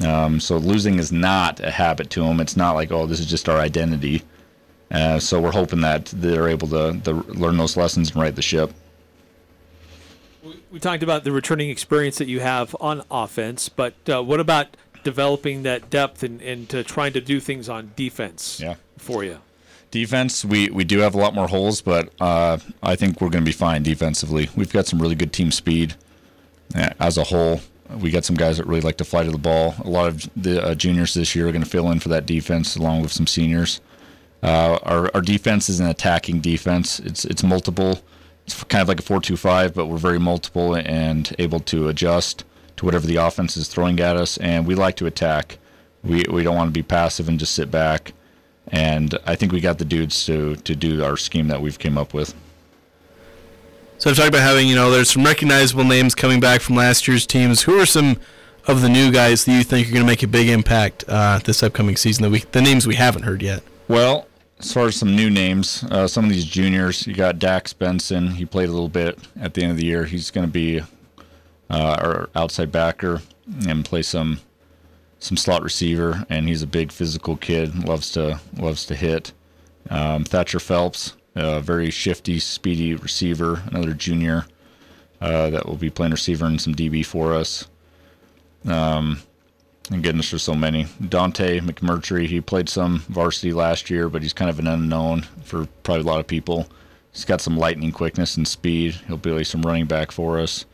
Um, 0.05 0.41
so 0.41 0.57
losing 0.57 0.99
is 0.99 1.13
not 1.13 1.61
a 1.61 1.71
habit 1.71 2.09
to 2.11 2.19
them. 2.23 2.41
It's 2.41 2.57
not 2.57 2.73
like 2.73 2.91
oh, 2.91 3.05
this 3.05 3.19
is 3.21 3.25
just 3.25 3.47
our 3.47 3.57
identity. 3.57 4.21
Uh, 4.91 5.17
so 5.17 5.39
we're 5.39 5.51
hoping 5.53 5.81
that 5.81 6.05
they're 6.07 6.49
able 6.49 6.67
to, 6.67 6.99
to 7.05 7.13
learn 7.33 7.57
those 7.57 7.75
lessons 7.77 8.11
and 8.11 8.21
right 8.21 8.35
the 8.35 8.41
ship. 8.41 8.71
We, 10.43 10.59
we 10.71 10.79
talked 10.79 11.01
about 11.03 11.23
the 11.23 11.31
returning 11.31 11.69
experience 11.69 12.17
that 12.17 12.27
you 12.27 12.41
have 12.41 12.75
on 12.81 13.03
offense, 13.09 13.69
but 13.69 13.95
uh, 14.07 14.21
what 14.21 14.39
about 14.39 14.75
developing 15.03 15.63
that 15.63 15.89
depth 15.89 16.21
and, 16.21 16.41
and 16.41 16.73
uh, 16.75 16.83
trying 16.83 17.13
to 17.13 17.21
do 17.21 17.39
things 17.39 17.69
on 17.69 17.93
defense 17.95 18.59
Yeah. 18.59 18.75
for 18.97 19.23
you? 19.23 19.39
Defense, 19.95 20.43
we, 20.43 20.69
we 20.71 20.83
do 20.83 20.99
have 20.99 21.15
a 21.15 21.17
lot 21.17 21.33
more 21.33 21.47
holes, 21.47 21.79
but 21.79 22.09
uh, 22.19 22.57
I 22.83 22.97
think 22.97 23.21
we're 23.21 23.29
going 23.29 23.45
to 23.45 23.49
be 23.49 23.53
fine 23.53 23.81
defensively. 23.81 24.49
We've 24.53 24.73
got 24.73 24.87
some 24.87 25.01
really 25.01 25.15
good 25.15 25.31
team 25.31 25.51
speed 25.53 25.95
uh, 26.75 26.89
as 26.99 27.17
a 27.17 27.23
whole. 27.23 27.61
We 27.89 28.11
got 28.11 28.25
some 28.25 28.35
guys 28.35 28.57
that 28.57 28.67
really 28.67 28.81
like 28.81 28.97
to 28.97 29.05
fly 29.05 29.23
to 29.23 29.31
the 29.31 29.37
ball. 29.37 29.73
A 29.85 29.89
lot 29.89 30.07
of 30.09 30.29
the 30.35 30.61
uh, 30.61 30.75
juniors 30.75 31.13
this 31.13 31.33
year 31.33 31.47
are 31.47 31.53
going 31.53 31.63
to 31.63 31.69
fill 31.69 31.89
in 31.91 32.01
for 32.01 32.09
that 32.09 32.25
defense 32.25 32.75
along 32.75 33.03
with 33.03 33.13
some 33.13 33.25
seniors. 33.25 33.79
Uh, 34.43 34.79
our 34.83 35.09
our 35.13 35.21
defense 35.21 35.69
is 35.69 35.79
an 35.79 35.87
attacking 35.87 36.41
defense. 36.41 36.99
It's 36.99 37.23
it's 37.23 37.41
multiple. 37.41 38.01
It's 38.45 38.65
kind 38.65 38.81
of 38.81 38.89
like 38.89 38.99
a 38.99 39.03
four-two-five, 39.03 39.73
but 39.73 39.85
we're 39.85 39.95
very 39.95 40.19
multiple 40.19 40.75
and 40.75 41.33
able 41.39 41.61
to 41.61 41.87
adjust 41.87 42.43
to 42.75 42.83
whatever 42.83 43.07
the 43.07 43.15
offense 43.15 43.55
is 43.55 43.69
throwing 43.69 44.01
at 44.01 44.17
us. 44.17 44.37
And 44.39 44.67
we 44.67 44.75
like 44.75 44.97
to 44.97 45.05
attack. 45.05 45.57
We 46.03 46.25
we 46.29 46.43
don't 46.43 46.57
want 46.57 46.67
to 46.67 46.77
be 46.77 46.83
passive 46.83 47.29
and 47.29 47.39
just 47.39 47.55
sit 47.55 47.71
back. 47.71 48.11
And 48.71 49.17
I 49.25 49.35
think 49.35 49.51
we 49.51 49.61
got 49.61 49.77
the 49.77 49.85
dudes 49.85 50.25
to 50.25 50.55
to 50.55 50.75
do 50.75 51.03
our 51.03 51.17
scheme 51.17 51.47
that 51.49 51.61
we've 51.61 51.79
came 51.79 51.97
up 51.97 52.13
with. 52.13 52.33
So 53.97 54.09
I've 54.09 54.17
talked 54.17 54.29
about 54.29 54.41
having, 54.41 54.67
you 54.67 54.75
know, 54.75 54.91
there's 54.91 55.09
some 55.09 55.23
recognizable 55.23 55.85
names 55.85 56.15
coming 56.15 56.39
back 56.39 56.61
from 56.61 56.75
last 56.75 57.07
year's 57.07 57.25
teams. 57.25 57.61
Who 57.63 57.79
are 57.79 57.85
some 57.85 58.17
of 58.67 58.81
the 58.81 58.89
new 58.89 59.11
guys 59.11 59.45
that 59.45 59.53
you 59.53 59.63
think 59.63 59.87
are 59.87 59.91
going 59.91 60.03
to 60.03 60.07
make 60.07 60.21
a 60.21 60.27
big 60.27 60.49
impact 60.49 61.05
uh, 61.07 61.39
this 61.39 61.63
upcoming 61.63 61.95
season? 61.95 62.23
That 62.23 62.29
we, 62.31 62.39
the 62.39 62.61
names 62.61 62.85
we 62.85 62.95
haven't 62.95 63.23
heard 63.23 63.41
yet. 63.41 63.63
Well, 63.87 64.27
as 64.59 64.73
far 64.73 64.87
as 64.87 64.95
some 64.97 65.15
new 65.15 65.29
names, 65.29 65.85
uh, 65.91 66.07
some 66.07 66.25
of 66.25 66.29
these 66.29 66.45
juniors, 66.45 67.07
you 67.07 67.13
got 67.13 67.39
Dax 67.39 67.71
Benson. 67.71 68.31
He 68.31 68.45
played 68.45 68.69
a 68.69 68.71
little 68.71 68.89
bit 68.89 69.17
at 69.39 69.53
the 69.53 69.61
end 69.63 69.71
of 69.71 69.77
the 69.77 69.85
year. 69.85 70.05
He's 70.05 70.29
going 70.29 70.47
to 70.47 70.51
be 70.51 70.81
uh, 71.69 71.97
our 71.99 72.29
outside 72.35 72.71
backer 72.71 73.21
and 73.67 73.85
play 73.85 74.01
some 74.01 74.39
some 75.19 75.37
slot 75.37 75.63
receiver. 75.63 76.25
And 76.29 76.47
he's 76.47 76.61
a 76.61 76.67
big 76.67 76.91
physical 76.91 77.35
kid. 77.37 77.85
loves 77.85 78.11
to 78.11 78.39
loves 78.57 78.85
to 78.85 78.95
hit. 78.95 79.33
Um, 79.89 80.23
Thatcher 80.23 80.59
Phelps, 80.59 81.15
a 81.35 81.61
very 81.61 81.91
shifty, 81.91 82.39
speedy 82.39 82.95
receiver. 82.95 83.63
Another 83.67 83.93
junior 83.93 84.45
uh, 85.21 85.49
that 85.49 85.67
will 85.67 85.75
be 85.75 85.89
playing 85.89 86.11
receiver 86.11 86.45
and 86.45 86.59
some 86.59 86.75
DB 86.75 87.05
for 87.05 87.33
us. 87.33 87.67
Um, 88.65 89.19
and 89.91 90.03
goodness, 90.03 90.31
there's 90.31 90.43
so 90.43 90.55
many. 90.55 90.87
Dante 91.07 91.59
McMurtry, 91.59 92.27
he 92.27 92.41
played 92.41 92.69
some 92.69 92.99
varsity 93.09 93.53
last 93.53 93.89
year, 93.89 94.09
but 94.09 94.23
he's 94.23 94.33
kind 94.33 94.49
of 94.49 94.57
an 94.57 94.67
unknown 94.67 95.21
for 95.43 95.67
probably 95.83 96.01
a 96.01 96.07
lot 96.07 96.19
of 96.19 96.27
people. 96.27 96.67
He's 97.11 97.25
got 97.25 97.39
some 97.39 97.57
lightning 97.57 97.91
quickness 97.91 98.35
and 98.35 98.47
speed. 98.47 98.95
He'll 99.07 99.17
be 99.17 99.43
some 99.43 99.61
running 99.61 99.85
back 99.85 100.11
for 100.11 100.39
us 100.39 100.65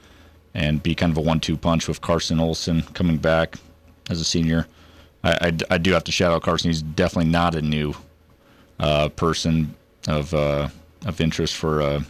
and 0.53 0.81
be 0.81 0.95
kind 0.95 1.11
of 1.11 1.17
a 1.17 1.21
one-two 1.21 1.57
punch 1.57 1.87
with 1.87 2.01
Carson 2.01 2.39
Olson 2.39 2.81
coming 2.93 3.17
back 3.17 3.55
as 4.09 4.21
a 4.21 4.25
senior. 4.25 4.67
I, 5.23 5.31
I, 5.31 5.75
I 5.75 5.77
do 5.77 5.91
have 5.91 6.03
to 6.05 6.11
shout 6.11 6.31
out 6.31 6.41
Carson. 6.43 6.69
He's 6.69 6.81
definitely 6.81 7.31
not 7.31 7.55
a 7.55 7.61
new 7.61 7.93
uh, 8.79 9.09
person 9.09 9.75
of 10.07 10.33
uh, 10.33 10.67
of 11.05 11.21
interest 11.21 11.55
for 11.55 11.81
uh, 11.81 12.03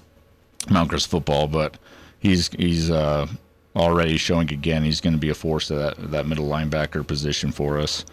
Mount 0.70 0.90
Crest 0.90 1.08
football, 1.10 1.48
but 1.48 1.78
he's 2.20 2.48
he's 2.50 2.90
uh, 2.90 3.28
already 3.76 4.18
showing 4.18 4.52
again 4.52 4.84
he's 4.84 5.02
going 5.02 5.14
to 5.14 5.20
be 5.20 5.30
a 5.30 5.36
force 5.36 5.70
at 5.72 5.98
that, 5.98 6.12
that 6.12 6.26
middle 6.26 6.48
linebacker 6.48 7.06
position 7.06 7.52
for 7.52 7.78
us. 7.78 8.06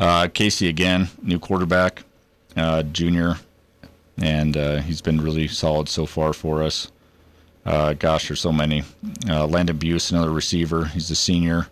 Uh, 0.00 0.28
Casey 0.32 0.68
again, 0.68 1.08
new 1.22 1.38
quarterback, 1.38 2.04
uh, 2.56 2.82
junior, 2.84 3.36
and 4.18 4.56
he's 4.82 5.00
been 5.00 5.20
really 5.20 5.46
solid 5.46 5.88
so 5.88 6.06
far 6.06 6.32
for 6.32 6.62
us. 6.62 6.90
Gosh, 7.64 8.28
there's 8.28 8.40
so 8.40 8.52
many. 8.52 8.82
Landon 9.26 9.76
Buse, 9.76 10.10
another 10.10 10.32
receiver. 10.32 10.86
He's 10.86 11.10
a 11.10 11.16
senior, 11.16 11.68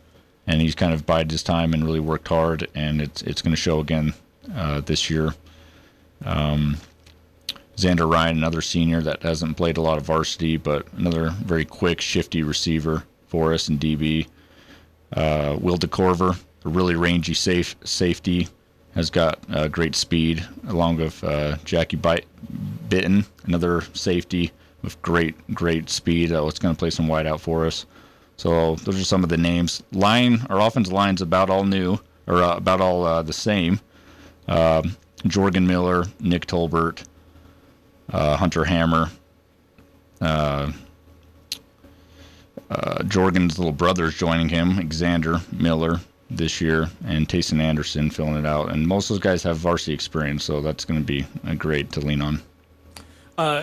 and 0.46 0.60
he's 0.60 0.74
kind 0.74 0.92
of 0.92 1.06
bided 1.06 1.30
his 1.30 1.42
time 1.42 1.72
and 1.72 1.84
really 1.84 2.00
worked 2.00 2.28
hard, 2.28 2.68
and 2.74 3.00
it's 3.00 3.22
it's 3.22 3.42
going 3.42 3.54
to 3.54 3.60
show 3.60 3.80
again 3.80 4.14
uh, 4.54 4.80
this 4.80 5.08
year. 5.10 5.34
Um, 6.24 6.76
Xander 7.76 8.10
Ryan, 8.10 8.36
another 8.36 8.60
senior 8.60 9.00
that 9.02 9.22
hasn't 9.22 9.56
played 9.56 9.76
a 9.76 9.80
lot 9.80 9.98
of 9.98 10.04
varsity, 10.04 10.56
but 10.56 10.86
another 10.96 11.30
very 11.30 11.64
quick, 11.64 12.00
shifty 12.00 12.42
receiver 12.42 13.04
for 13.26 13.52
us 13.52 13.68
in 13.68 13.78
DB. 13.78 14.26
Uh, 15.16 15.56
Will 15.60 15.78
DeCorver, 15.78 16.38
a 16.64 16.68
really 16.68 16.94
rangy 16.94 17.34
safe 17.34 17.74
safety, 17.84 18.48
has 18.94 19.10
got 19.10 19.38
uh, 19.50 19.68
great 19.68 19.94
speed, 19.94 20.46
along 20.68 20.96
with 20.96 21.24
uh, 21.24 21.56
Jackie 21.64 21.96
Bite, 21.96 22.26
Bitten, 22.88 23.24
another 23.44 23.82
safety 23.94 24.52
with 24.82 25.00
great, 25.00 25.34
great 25.54 25.88
speed. 25.88 26.32
Uh, 26.32 26.46
it's 26.46 26.58
going 26.58 26.74
to 26.74 26.78
play 26.78 26.90
some 26.90 27.08
wide 27.08 27.26
out 27.26 27.40
for 27.40 27.66
us. 27.66 27.86
So 28.36 28.76
those 28.76 29.00
are 29.00 29.04
some 29.04 29.22
of 29.22 29.30
the 29.30 29.36
names. 29.36 29.82
Line, 29.92 30.44
our 30.50 30.60
offensive 30.60 30.92
line's 30.92 31.22
about 31.22 31.50
all 31.50 31.64
new, 31.64 31.98
or 32.26 32.42
uh, 32.42 32.56
about 32.56 32.80
all 32.80 33.04
uh, 33.04 33.22
the 33.22 33.32
same. 33.32 33.80
Um, 34.48 34.96
Jorgen 35.24 35.66
Miller, 35.66 36.04
Nick 36.20 36.46
Tolbert, 36.46 37.04
uh, 38.10 38.36
Hunter 38.36 38.64
Hammer, 38.64 39.10
uh, 40.20 40.72
uh, 42.70 43.02
Jorgen's 43.04 43.58
little 43.58 43.72
brother's 43.72 44.16
joining 44.16 44.48
him, 44.48 44.74
Xander 44.90 45.40
Miller 45.52 46.00
this 46.30 46.60
year, 46.60 46.88
and 47.06 47.28
Tayson 47.28 47.60
Anderson 47.60 48.10
filling 48.10 48.36
it 48.36 48.46
out. 48.46 48.70
And 48.70 48.86
most 48.86 49.10
of 49.10 49.16
those 49.16 49.22
guys 49.22 49.42
have 49.42 49.58
varsity 49.58 49.92
experience, 49.92 50.44
so 50.44 50.60
that's 50.60 50.84
going 50.84 51.00
to 51.00 51.06
be 51.06 51.26
great 51.56 51.92
to 51.92 52.00
lean 52.00 52.22
on. 52.22 52.40
Uh, 53.38 53.62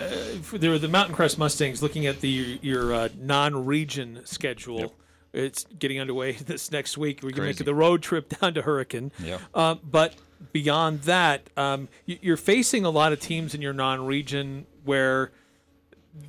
there 0.52 0.70
were 0.70 0.78
the 0.78 0.88
Mountain 0.88 1.14
Crest 1.14 1.38
Mustangs 1.38 1.82
looking 1.82 2.06
at 2.06 2.20
the 2.20 2.58
your 2.62 2.92
uh, 2.92 3.08
non-region 3.18 4.22
schedule. 4.24 4.80
Yep. 4.80 4.92
It's 5.32 5.64
getting 5.78 6.00
underway 6.00 6.32
this 6.46 6.70
next 6.70 6.98
week. 6.98 7.20
We're 7.22 7.30
going 7.30 7.52
to 7.52 7.58
make 7.58 7.64
the 7.64 7.74
road 7.74 8.02
trip 8.02 8.28
down 8.40 8.54
to 8.54 8.62
Hurricane. 8.62 9.12
Yep. 9.22 9.40
Uh, 9.54 9.74
but 9.82 10.14
beyond 10.52 11.02
that, 11.02 11.48
um, 11.56 11.88
you're 12.06 12.36
facing 12.36 12.84
a 12.84 12.90
lot 12.90 13.12
of 13.12 13.20
teams 13.20 13.54
in 13.54 13.62
your 13.62 13.72
non-region 13.72 14.66
where 14.84 15.32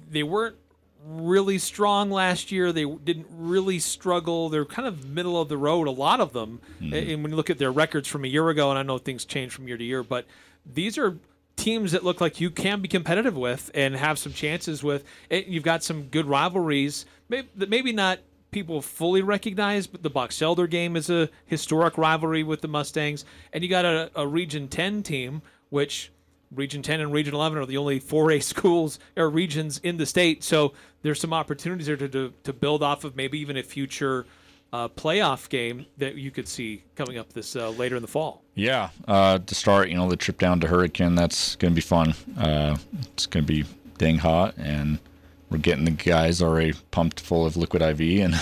they 0.09 0.23
weren't 0.23 0.57
really 1.03 1.57
strong 1.57 2.11
last 2.11 2.51
year. 2.51 2.71
They 2.71 2.85
didn't 2.85 3.27
really 3.31 3.79
struggle. 3.79 4.49
They're 4.49 4.65
kind 4.65 4.87
of 4.87 5.07
middle 5.07 5.41
of 5.41 5.49
the 5.49 5.57
road, 5.57 5.87
a 5.87 5.91
lot 5.91 6.19
of 6.19 6.33
them. 6.33 6.61
Mm-hmm. 6.79 6.93
And 6.93 7.23
when 7.23 7.31
you 7.31 7.35
look 7.37 7.49
at 7.49 7.57
their 7.57 7.71
records 7.71 8.07
from 8.07 8.23
a 8.23 8.27
year 8.27 8.49
ago, 8.49 8.69
and 8.69 8.77
I 8.77 8.83
know 8.83 8.97
things 8.97 9.25
change 9.25 9.51
from 9.51 9.67
year 9.67 9.77
to 9.77 9.83
year, 9.83 10.03
but 10.03 10.25
these 10.65 10.97
are 10.97 11.17
teams 11.61 11.91
that 11.91 12.03
look 12.03 12.19
like 12.19 12.41
you 12.41 12.49
can 12.49 12.81
be 12.81 12.87
competitive 12.87 13.37
with 13.37 13.69
and 13.73 13.95
have 13.95 14.17
some 14.17 14.33
chances 14.33 14.83
with. 14.83 15.03
You've 15.29 15.63
got 15.63 15.83
some 15.83 16.03
good 16.03 16.25
rivalries, 16.25 17.05
maybe, 17.29 17.47
maybe 17.55 17.93
not 17.93 18.19
people 18.49 18.81
fully 18.81 19.21
recognize, 19.21 19.87
but 19.87 20.03
the 20.03 20.09
Box 20.09 20.41
Elder 20.41 20.67
game 20.67 20.95
is 20.95 21.09
a 21.09 21.29
historic 21.45 21.97
rivalry 21.97 22.43
with 22.43 22.61
the 22.61 22.67
Mustangs. 22.67 23.25
And 23.53 23.63
you 23.63 23.69
got 23.69 23.85
a, 23.85 24.11
a 24.15 24.27
Region 24.27 24.67
10 24.67 25.03
team, 25.03 25.41
which 25.69 26.11
Region 26.51 26.81
10 26.81 26.99
and 26.99 27.13
Region 27.13 27.33
11 27.33 27.57
are 27.57 27.65
the 27.65 27.77
only 27.77 27.99
4A 27.99 28.43
schools 28.43 28.99
or 29.15 29.29
regions 29.29 29.79
in 29.83 29.97
the 29.97 30.05
state. 30.05 30.43
So 30.43 30.73
there's 31.03 31.19
some 31.19 31.33
opportunities 31.33 31.87
there 31.87 31.97
to, 31.97 32.09
to, 32.09 32.33
to 32.43 32.53
build 32.53 32.83
off 32.83 33.03
of 33.03 33.15
maybe 33.15 33.39
even 33.39 33.55
a 33.55 33.63
future 33.63 34.25
uh, 34.73 34.87
playoff 34.87 35.49
game 35.49 35.85
that 35.97 36.15
you 36.15 36.31
could 36.31 36.47
see 36.47 36.83
coming 36.95 37.17
up 37.17 37.33
this 37.33 37.55
uh, 37.55 37.69
later 37.69 37.95
in 37.95 38.01
the 38.01 38.07
fall. 38.07 38.43
Yeah, 38.55 38.89
uh, 39.07 39.39
to 39.39 39.55
start, 39.55 39.89
you 39.89 39.95
know, 39.95 40.09
the 40.09 40.15
trip 40.15 40.37
down 40.37 40.59
to 40.61 40.67
Hurricane, 40.67 41.15
that's 41.15 41.55
going 41.55 41.73
to 41.73 41.75
be 41.75 41.81
fun. 41.81 42.13
Uh, 42.37 42.77
it's 43.13 43.25
going 43.25 43.45
to 43.45 43.53
be 43.53 43.65
dang 43.97 44.17
hot 44.17 44.55
and– 44.57 44.99
we're 45.51 45.57
getting 45.57 45.83
the 45.83 45.91
guys 45.91 46.41
already 46.41 46.73
pumped 46.91 47.19
full 47.19 47.45
of 47.45 47.57
liquid 47.57 47.81
IV 47.81 48.21
and 48.21 48.41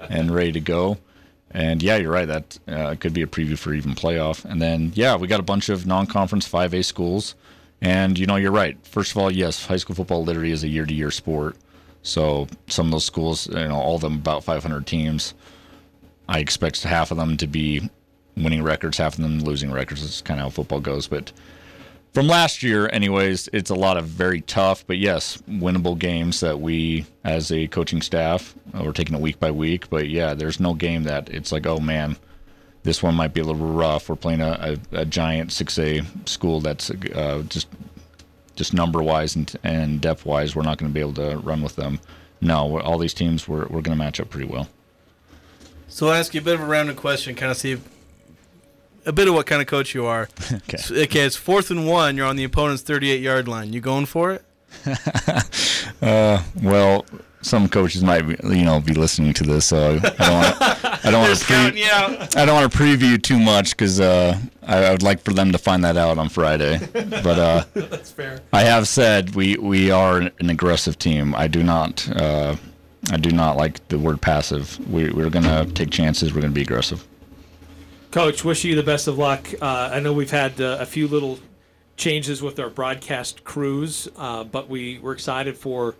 and 0.10 0.30
ready 0.30 0.50
to 0.52 0.60
go. 0.60 0.96
And 1.50 1.82
yeah, 1.82 1.96
you're 1.96 2.10
right. 2.10 2.26
That 2.26 2.58
uh, 2.66 2.94
could 2.98 3.12
be 3.12 3.20
a 3.20 3.26
preview 3.26 3.58
for 3.58 3.74
even 3.74 3.94
playoff. 3.94 4.46
And 4.46 4.60
then 4.60 4.92
yeah, 4.94 5.14
we 5.14 5.28
got 5.28 5.40
a 5.40 5.44
bunch 5.44 5.68
of 5.68 5.86
non-conference 5.86 6.48
5A 6.48 6.84
schools. 6.86 7.34
And 7.82 8.18
you 8.18 8.24
know, 8.24 8.36
you're 8.36 8.50
right. 8.50 8.78
First 8.86 9.10
of 9.10 9.18
all, 9.18 9.30
yes, 9.30 9.66
high 9.66 9.76
school 9.76 9.94
football 9.94 10.24
literally 10.24 10.52
is 10.52 10.64
a 10.64 10.68
year-to-year 10.68 11.10
sport. 11.10 11.56
So 12.02 12.48
some 12.68 12.86
of 12.86 12.92
those 12.92 13.04
schools, 13.04 13.46
you 13.48 13.68
know, 13.68 13.76
all 13.76 13.96
of 13.96 14.00
them 14.00 14.14
about 14.14 14.44
500 14.44 14.86
teams. 14.86 15.34
I 16.28 16.38
expect 16.38 16.82
half 16.82 17.10
of 17.10 17.16
them 17.16 17.36
to 17.36 17.46
be 17.46 17.88
winning 18.36 18.62
records, 18.62 18.98
half 18.98 19.14
of 19.14 19.22
them 19.22 19.40
losing 19.40 19.70
records. 19.70 20.02
That's 20.02 20.22
kind 20.22 20.40
of 20.40 20.44
how 20.44 20.50
football 20.50 20.80
goes. 20.80 21.06
But 21.06 21.32
from 22.12 22.26
last 22.26 22.62
year, 22.62 22.88
anyways, 22.92 23.48
it's 23.52 23.70
a 23.70 23.74
lot 23.74 23.96
of 23.96 24.06
very 24.06 24.42
tough, 24.42 24.86
but 24.86 24.98
yes, 24.98 25.42
winnable 25.48 25.98
games 25.98 26.40
that 26.40 26.60
we, 26.60 27.06
as 27.24 27.50
a 27.50 27.68
coaching 27.68 28.02
staff, 28.02 28.54
uh, 28.74 28.82
we're 28.84 28.92
taking 28.92 29.14
it 29.14 29.20
week 29.20 29.38
by 29.38 29.50
week. 29.50 29.88
But 29.88 30.08
yeah, 30.08 30.34
there's 30.34 30.60
no 30.60 30.74
game 30.74 31.04
that 31.04 31.28
it's 31.30 31.52
like, 31.52 31.66
oh 31.66 31.78
man, 31.78 32.16
this 32.82 33.02
one 33.02 33.14
might 33.14 33.32
be 33.32 33.40
a 33.40 33.44
little 33.44 33.66
rough. 33.66 34.08
We're 34.08 34.16
playing 34.16 34.40
a, 34.40 34.78
a, 34.92 34.98
a 35.00 35.04
giant 35.04 35.50
6A 35.50 36.28
school 36.28 36.60
that's 36.60 36.90
uh, 36.90 37.44
just 37.48 37.68
just 38.56 38.74
number 38.74 39.02
wise 39.02 39.36
and, 39.36 39.54
and 39.62 40.00
depth 40.00 40.26
wise, 40.26 40.54
we're 40.54 40.62
not 40.62 40.78
going 40.78 40.90
to 40.90 40.94
be 40.94 41.00
able 41.00 41.14
to 41.14 41.38
run 41.38 41.62
with 41.62 41.76
them. 41.76 42.00
No, 42.40 42.80
all 42.80 42.98
these 42.98 43.14
teams, 43.14 43.46
we're, 43.46 43.66
we're 43.66 43.82
going 43.82 43.96
to 43.96 43.96
match 43.96 44.20
up 44.20 44.30
pretty 44.30 44.46
well. 44.46 44.68
So 45.88 46.08
I'll 46.08 46.14
ask 46.14 46.34
you 46.34 46.40
a 46.40 46.44
bit 46.44 46.54
of 46.54 46.60
a 46.60 46.66
random 46.66 46.96
question, 46.96 47.34
kind 47.34 47.50
of 47.50 47.56
see 47.56 47.72
if 47.72 47.88
a 49.04 49.12
bit 49.12 49.28
of 49.28 49.34
what 49.34 49.46
kind 49.46 49.60
of 49.60 49.68
coach 49.68 49.94
you 49.94 50.06
are. 50.06 50.28
okay. 50.52 50.76
So, 50.76 50.94
okay, 50.94 51.20
it's 51.20 51.36
fourth 51.36 51.70
and 51.70 51.86
one. 51.86 52.16
You're 52.16 52.26
on 52.26 52.36
the 52.36 52.44
opponent's 52.44 52.82
38 52.82 53.20
yard 53.20 53.48
line. 53.48 53.72
You 53.72 53.80
going 53.80 54.06
for 54.06 54.32
it? 54.32 54.44
uh, 56.02 56.42
well, 56.62 57.04
some 57.42 57.68
coaches 57.68 58.02
might 58.02 58.22
be, 58.22 58.36
you 58.56 58.64
know 58.64 58.80
be 58.80 58.94
listening 58.94 59.32
to 59.34 59.44
this, 59.44 59.66
so 59.66 59.96
I 59.96 59.98
don't 59.98 60.30
want 60.30 61.04
I 61.04 61.10
don't 61.10 61.22
want 61.22 61.38
to 61.38 61.44
pre- 61.44 62.40
I 62.40 62.44
don't 62.44 62.54
want 62.54 62.72
to 62.72 62.78
preview 62.78 63.22
too 63.22 63.38
much 63.38 63.70
because 63.70 64.00
uh, 64.00 64.38
I, 64.62 64.84
I, 64.84 64.90
would 64.92 65.02
like 65.02 65.20
for 65.20 65.32
them 65.32 65.52
to 65.52 65.58
find 65.58 65.84
that 65.84 65.96
out 65.96 66.18
on 66.18 66.28
Friday. 66.28 66.78
But 66.92 67.38
uh, 67.38 67.64
that's 67.74 68.10
fair. 68.10 68.40
I 68.52 68.62
have 68.62 68.88
said 68.88 69.34
we 69.34 69.56
we 69.56 69.90
are 69.90 70.18
an 70.18 70.50
aggressive 70.50 70.98
team. 70.98 71.34
I 71.34 71.48
do 71.48 71.62
not 71.62 72.08
uh, 72.16 72.56
I 73.10 73.16
do 73.16 73.30
not 73.30 73.56
like 73.56 73.86
the 73.88 73.98
word 73.98 74.20
passive. 74.20 74.78
We, 74.88 75.10
we're 75.10 75.30
gonna 75.30 75.66
take 75.66 75.90
chances. 75.90 76.32
We're 76.32 76.42
gonna 76.42 76.52
be 76.52 76.62
aggressive. 76.62 77.06
Coach, 78.10 78.44
wish 78.44 78.62
you 78.64 78.74
the 78.74 78.82
best 78.82 79.08
of 79.08 79.18
luck. 79.18 79.48
Uh, 79.60 79.90
I 79.92 80.00
know 80.00 80.12
we've 80.12 80.30
had 80.30 80.60
uh, 80.60 80.76
a 80.78 80.86
few 80.86 81.08
little 81.08 81.38
changes 81.96 82.42
with 82.42 82.60
our 82.60 82.70
broadcast 82.70 83.42
crews, 83.42 84.08
uh, 84.16 84.44
but 84.44 84.68
we 84.68 84.98
we're 84.98 85.12
excited 85.12 85.56
for 85.56 85.96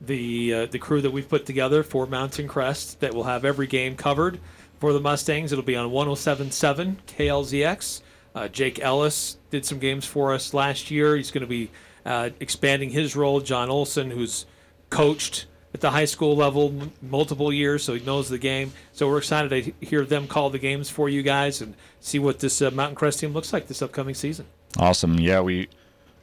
the 0.00 0.54
uh, 0.54 0.66
the 0.66 0.78
crew 0.78 1.00
that 1.00 1.10
we've 1.10 1.28
put 1.28 1.46
together 1.46 1.82
for 1.82 2.06
Mountain 2.06 2.48
Crest 2.48 3.00
that 3.00 3.14
will 3.14 3.24
have 3.24 3.44
every 3.44 3.66
game 3.66 3.96
covered 3.96 4.40
for 4.78 4.92
the 4.92 5.00
Mustangs. 5.00 5.52
It'll 5.52 5.64
be 5.64 5.76
on 5.76 5.90
107.7 5.90 6.96
KLZX. 7.06 8.02
Uh, 8.34 8.48
Jake 8.48 8.78
Ellis 8.80 9.38
did 9.50 9.64
some 9.64 9.78
games 9.78 10.04
for 10.04 10.34
us 10.34 10.52
last 10.52 10.90
year. 10.90 11.16
He's 11.16 11.30
going 11.30 11.40
to 11.42 11.46
be 11.46 11.70
uh, 12.04 12.30
expanding 12.40 12.90
his 12.90 13.16
role. 13.16 13.40
John 13.40 13.70
Olson, 13.70 14.10
who's 14.10 14.44
coached 14.90 15.46
at 15.72 15.80
the 15.80 15.90
high 15.90 16.04
school 16.04 16.36
level 16.36 16.68
m- 16.68 16.92
multiple 17.00 17.52
years, 17.52 17.82
so 17.82 17.94
he 17.94 18.04
knows 18.04 18.28
the 18.28 18.38
game. 18.38 18.72
So 18.92 19.08
we're 19.08 19.18
excited 19.18 19.50
to 19.50 19.86
hear 19.86 20.04
them 20.04 20.26
call 20.26 20.50
the 20.50 20.58
games 20.58 20.90
for 20.90 21.08
you 21.08 21.22
guys 21.22 21.62
and 21.62 21.74
see 22.00 22.18
what 22.18 22.40
this 22.40 22.60
uh, 22.60 22.70
Mountain 22.70 22.96
Crest 22.96 23.20
team 23.20 23.32
looks 23.32 23.52
like 23.52 23.68
this 23.68 23.80
upcoming 23.80 24.14
season. 24.14 24.46
Awesome. 24.78 25.18
Yeah, 25.18 25.40
we 25.40 25.68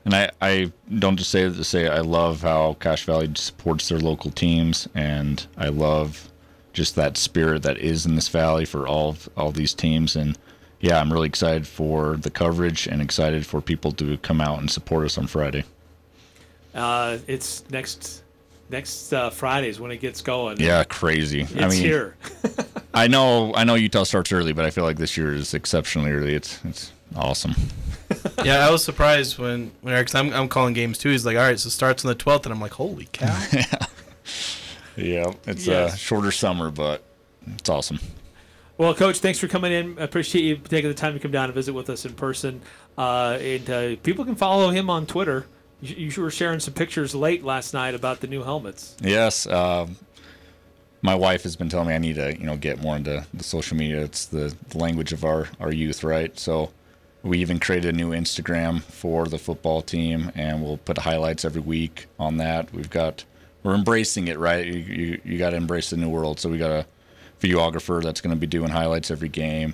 and 0.05 0.13
I, 0.13 0.31
I 0.41 0.72
don't 1.00 1.17
just 1.17 1.31
say 1.31 1.43
it 1.43 1.55
to 1.55 1.63
say 1.63 1.88
I 1.88 2.00
love 2.00 2.41
how 2.41 2.74
Cache 2.79 3.05
Valley 3.05 3.31
supports 3.36 3.89
their 3.89 4.00
local 4.00 4.31
teams 4.31 4.88
and 4.93 5.45
I 5.57 5.69
love 5.69 6.29
just 6.74 6.95
that 6.95 7.17
spirit 7.17 7.63
that 7.63 7.77
is 7.77 8.05
in 8.05 8.15
this 8.15 8.27
valley 8.27 8.65
for 8.65 8.88
all 8.88 9.10
of, 9.10 9.29
all 9.38 9.51
these 9.51 9.74
teams 9.74 10.15
and 10.15 10.38
yeah, 10.79 11.00
I'm 11.00 11.13
really 11.13 11.27
excited 11.27 11.65
for 11.65 12.17
the 12.17 12.29
coverage 12.29 12.88
and 12.88 13.01
excited 13.01 13.45
for 13.45 13.62
people 13.62 13.93
to 13.93 14.17
come 14.17 14.41
out 14.41 14.60
and 14.60 14.69
support 14.69 15.05
us 15.05 15.17
on 15.17 15.27
Friday. 15.27 15.63
Uh, 16.75 17.19
it's 17.25 17.63
next 17.69 18.24
next 18.69 19.13
uh, 19.13 19.29
Fridays 19.29 19.79
when 19.79 19.91
it 19.91 20.01
gets 20.01 20.22
going. 20.22 20.60
Yeah, 20.60 20.83
crazy. 20.83 21.43
it's 21.43 21.55
I 21.55 21.69
mean, 21.69 21.81
here. 21.81 22.17
I 22.93 23.07
know 23.07 23.53
I 23.55 23.63
know 23.63 23.75
Utah 23.75 24.03
starts 24.03 24.33
early, 24.33 24.51
but 24.51 24.65
I 24.65 24.72
feel 24.72 24.83
like 24.83 24.98
this 24.98 25.15
year 25.15 25.33
is 25.33 25.53
exceptionally 25.53 26.12
early. 26.12 26.33
It's 26.33 26.60
it's 26.65 26.91
awesome. 27.15 27.55
yeah, 28.43 28.65
I 28.67 28.71
was 28.71 28.83
surprised 28.83 29.37
when 29.37 29.71
when 29.81 29.93
Eric's 29.93 30.15
I'm, 30.15 30.31
I'm 30.33 30.47
calling 30.49 30.73
games 30.73 30.97
too. 30.97 31.09
He's 31.09 31.25
like, 31.25 31.35
all 31.37 31.43
right, 31.43 31.59
so 31.59 31.67
it 31.67 31.71
starts 31.71 32.03
on 32.05 32.09
the 32.09 32.15
12th, 32.15 32.45
and 32.45 32.53
I'm 32.53 32.61
like, 32.61 32.73
holy 32.73 33.07
cow. 33.11 33.37
Yeah, 34.95 35.33
it's 35.47 35.65
Yes. 35.65 35.95
a 35.95 35.97
shorter 35.97 36.31
summer, 36.31 36.69
but 36.69 37.03
it's 37.47 37.67
awesome. 37.67 37.99
Well, 38.77 38.93
Coach, 38.93 39.19
thanks 39.19 39.39
for 39.39 39.47
coming 39.47 39.71
in. 39.71 39.97
I 39.97 40.03
appreciate 40.03 40.43
you 40.43 40.57
taking 40.57 40.87
the 40.89 40.93
time 40.95 41.13
to 41.13 41.19
come 41.19 41.31
down 41.31 41.45
and 41.45 41.53
visit 41.53 41.73
with 41.73 41.89
us 41.89 42.05
in 42.05 42.13
person. 42.13 42.61
Uh, 42.97 43.37
and 43.41 43.69
uh, 43.69 43.95
people 44.03 44.23
can 44.23 44.35
follow 44.35 44.69
him 44.69 44.89
on 44.89 45.05
Twitter. 45.07 45.45
You, 45.81 46.09
you 46.09 46.21
were 46.21 46.29
sharing 46.31 46.59
some 46.59 46.73
pictures 46.75 47.15
late 47.15 47.43
last 47.43 47.73
night 47.73 47.95
about 47.95 48.19
the 48.19 48.27
new 48.27 48.43
helmets. 48.43 48.95
Yes, 49.01 49.47
um, 49.47 49.95
my 51.01 51.15
wife 51.15 51.41
has 51.43 51.55
been 51.55 51.69
telling 51.69 51.87
me 51.87 51.95
I 51.95 51.97
need 51.97 52.15
to, 52.15 52.37
you 52.37 52.45
know, 52.45 52.55
get 52.55 52.79
more 52.81 52.95
into 52.95 53.25
the 53.33 53.43
social 53.43 53.75
media. 53.75 54.01
It's 54.03 54.25
the 54.27 54.55
language 54.75 55.11
of 55.11 55.23
our 55.25 55.49
our 55.59 55.71
youth, 55.71 56.03
right? 56.03 56.37
So 56.39 56.71
we 57.23 57.39
even 57.39 57.57
created 57.57 57.95
a 57.95 57.97
new 57.97 58.09
Instagram 58.09 58.81
for 58.83 59.25
the 59.25 59.37
football 59.37 59.81
team, 59.81 60.31
and 60.35 60.61
we'll 60.61 60.77
put 60.77 60.97
highlights 60.97 61.45
every 61.45 61.61
week 61.61 62.07
on 62.19 62.37
that. 62.37 62.71
We've 62.73 62.89
got 62.89 63.23
we're 63.63 63.75
embracing 63.75 64.27
it, 64.27 64.37
right? 64.37 64.65
You 64.65 64.73
you, 64.73 65.21
you 65.23 65.37
got 65.37 65.51
to 65.51 65.55
embrace 65.55 65.89
the 65.89 65.97
new 65.97 66.09
world. 66.09 66.39
So 66.39 66.49
we 66.49 66.57
got 66.57 66.71
a 66.71 66.85
videographer 67.39 68.03
that's 68.03 68.19
going 68.19 68.35
to 68.35 68.39
be 68.39 68.47
doing 68.47 68.69
highlights 68.69 69.09
every 69.09 69.29
game. 69.29 69.73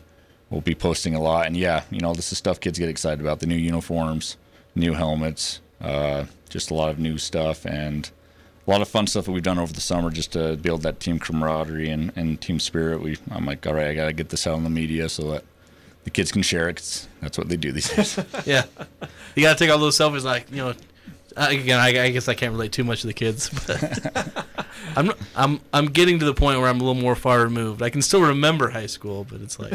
We'll 0.51 0.61
be 0.61 0.75
posting 0.75 1.15
a 1.15 1.21
lot, 1.21 1.47
and 1.47 1.57
yeah, 1.57 1.83
you 1.91 1.99
know, 1.99 2.13
this 2.13 2.31
is 2.31 2.37
stuff 2.37 2.59
kids 2.59 2.77
get 2.77 2.89
excited 2.89 3.19
about: 3.19 3.39
the 3.39 3.47
new 3.47 3.57
uniforms, 3.57 4.37
new 4.75 4.93
helmets, 4.93 5.59
uh, 5.81 6.25
just 6.49 6.69
a 6.69 6.75
lot 6.75 6.89
of 6.89 6.99
new 6.99 7.17
stuff, 7.17 7.65
and 7.65 8.09
a 8.67 8.69
lot 8.69 8.81
of 8.81 8.87
fun 8.87 9.07
stuff 9.07 9.25
that 9.25 9.31
we've 9.31 9.41
done 9.41 9.57
over 9.57 9.73
the 9.73 9.81
summer 9.81 10.11
just 10.11 10.33
to 10.33 10.55
build 10.57 10.83
that 10.83 10.99
team 10.99 11.17
camaraderie 11.17 11.89
and, 11.89 12.11
and 12.15 12.39
team 12.41 12.59
spirit. 12.59 13.01
We 13.01 13.17
I'm 13.31 13.45
like, 13.47 13.65
all 13.65 13.73
right, 13.73 13.87
I 13.87 13.95
gotta 13.95 14.13
get 14.13 14.29
this 14.29 14.45
out 14.45 14.57
in 14.57 14.63
the 14.63 14.69
media 14.69 15.09
so 15.09 15.31
that 15.31 15.43
the 16.09 16.13
kids 16.13 16.31
can 16.31 16.41
share 16.41 16.67
it. 16.69 16.77
'cause 16.77 17.07
that's 17.21 17.37
what 17.37 17.49
they 17.49 17.57
do 17.57 17.71
these 17.71 17.89
days. 17.89 18.17
yeah, 18.45 18.63
you 19.35 19.43
got 19.43 19.57
to 19.57 19.63
take 19.63 19.71
all 19.71 19.77
those 19.79 19.97
selfies. 19.97 20.23
Like 20.23 20.49
you 20.51 20.57
know, 20.57 20.73
again, 21.37 21.79
I, 21.79 22.05
I 22.05 22.09
guess 22.09 22.27
I 22.27 22.33
can't 22.33 22.51
relate 22.51 22.71
too 22.71 22.83
much 22.83 23.01
to 23.01 23.07
the 23.07 23.13
kids, 23.13 23.49
but 23.67 24.45
I'm 24.95 25.11
I'm 25.35 25.59
I'm 25.73 25.85
getting 25.87 26.19
to 26.19 26.25
the 26.25 26.33
point 26.33 26.59
where 26.59 26.67
I'm 26.69 26.81
a 26.81 26.83
little 26.83 27.01
more 27.01 27.15
far 27.15 27.41
removed. 27.41 27.81
I 27.81 27.89
can 27.89 28.01
still 28.01 28.21
remember 28.21 28.69
high 28.69 28.87
school, 28.87 29.25
but 29.29 29.41
it's 29.41 29.59
like. 29.59 29.73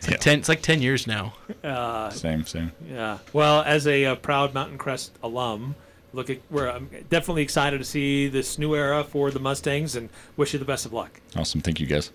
It's 0.00 0.06
like, 0.06 0.12
Yeah. 0.12 0.16
ten, 0.18 0.38
it's 0.38 0.48
like 0.48 0.62
10 0.62 0.80
years 0.80 1.08
now. 1.08 1.34
Uh, 1.64 2.08
same, 2.10 2.46
same. 2.46 2.70
yeah. 2.88 3.18
Well, 3.32 3.62
as 3.62 3.84
a, 3.88 4.04
uh 4.04 4.14
proud 4.14 4.54
Mountain 4.54 4.78
Crest 4.78 5.10
alum, 5.24 5.74
look 6.12 6.30
at 6.30 6.38
where 6.50 6.70
I'm 6.70 6.88
definitely 7.10 7.42
excited 7.42 7.78
to 7.78 7.84
see 7.84 8.28
this 8.28 8.58
new 8.60 8.76
era 8.76 9.02
for 9.02 9.32
the 9.32 9.40
Mustangs 9.40 9.96
and 9.96 10.08
wish 10.36 10.52
you 10.52 10.60
the 10.60 10.64
best 10.64 10.86
of 10.86 10.92
luck. 10.92 11.20
Awesome. 11.34 11.60
Thank 11.62 11.80
you 11.80 11.86
guys. 11.86 12.12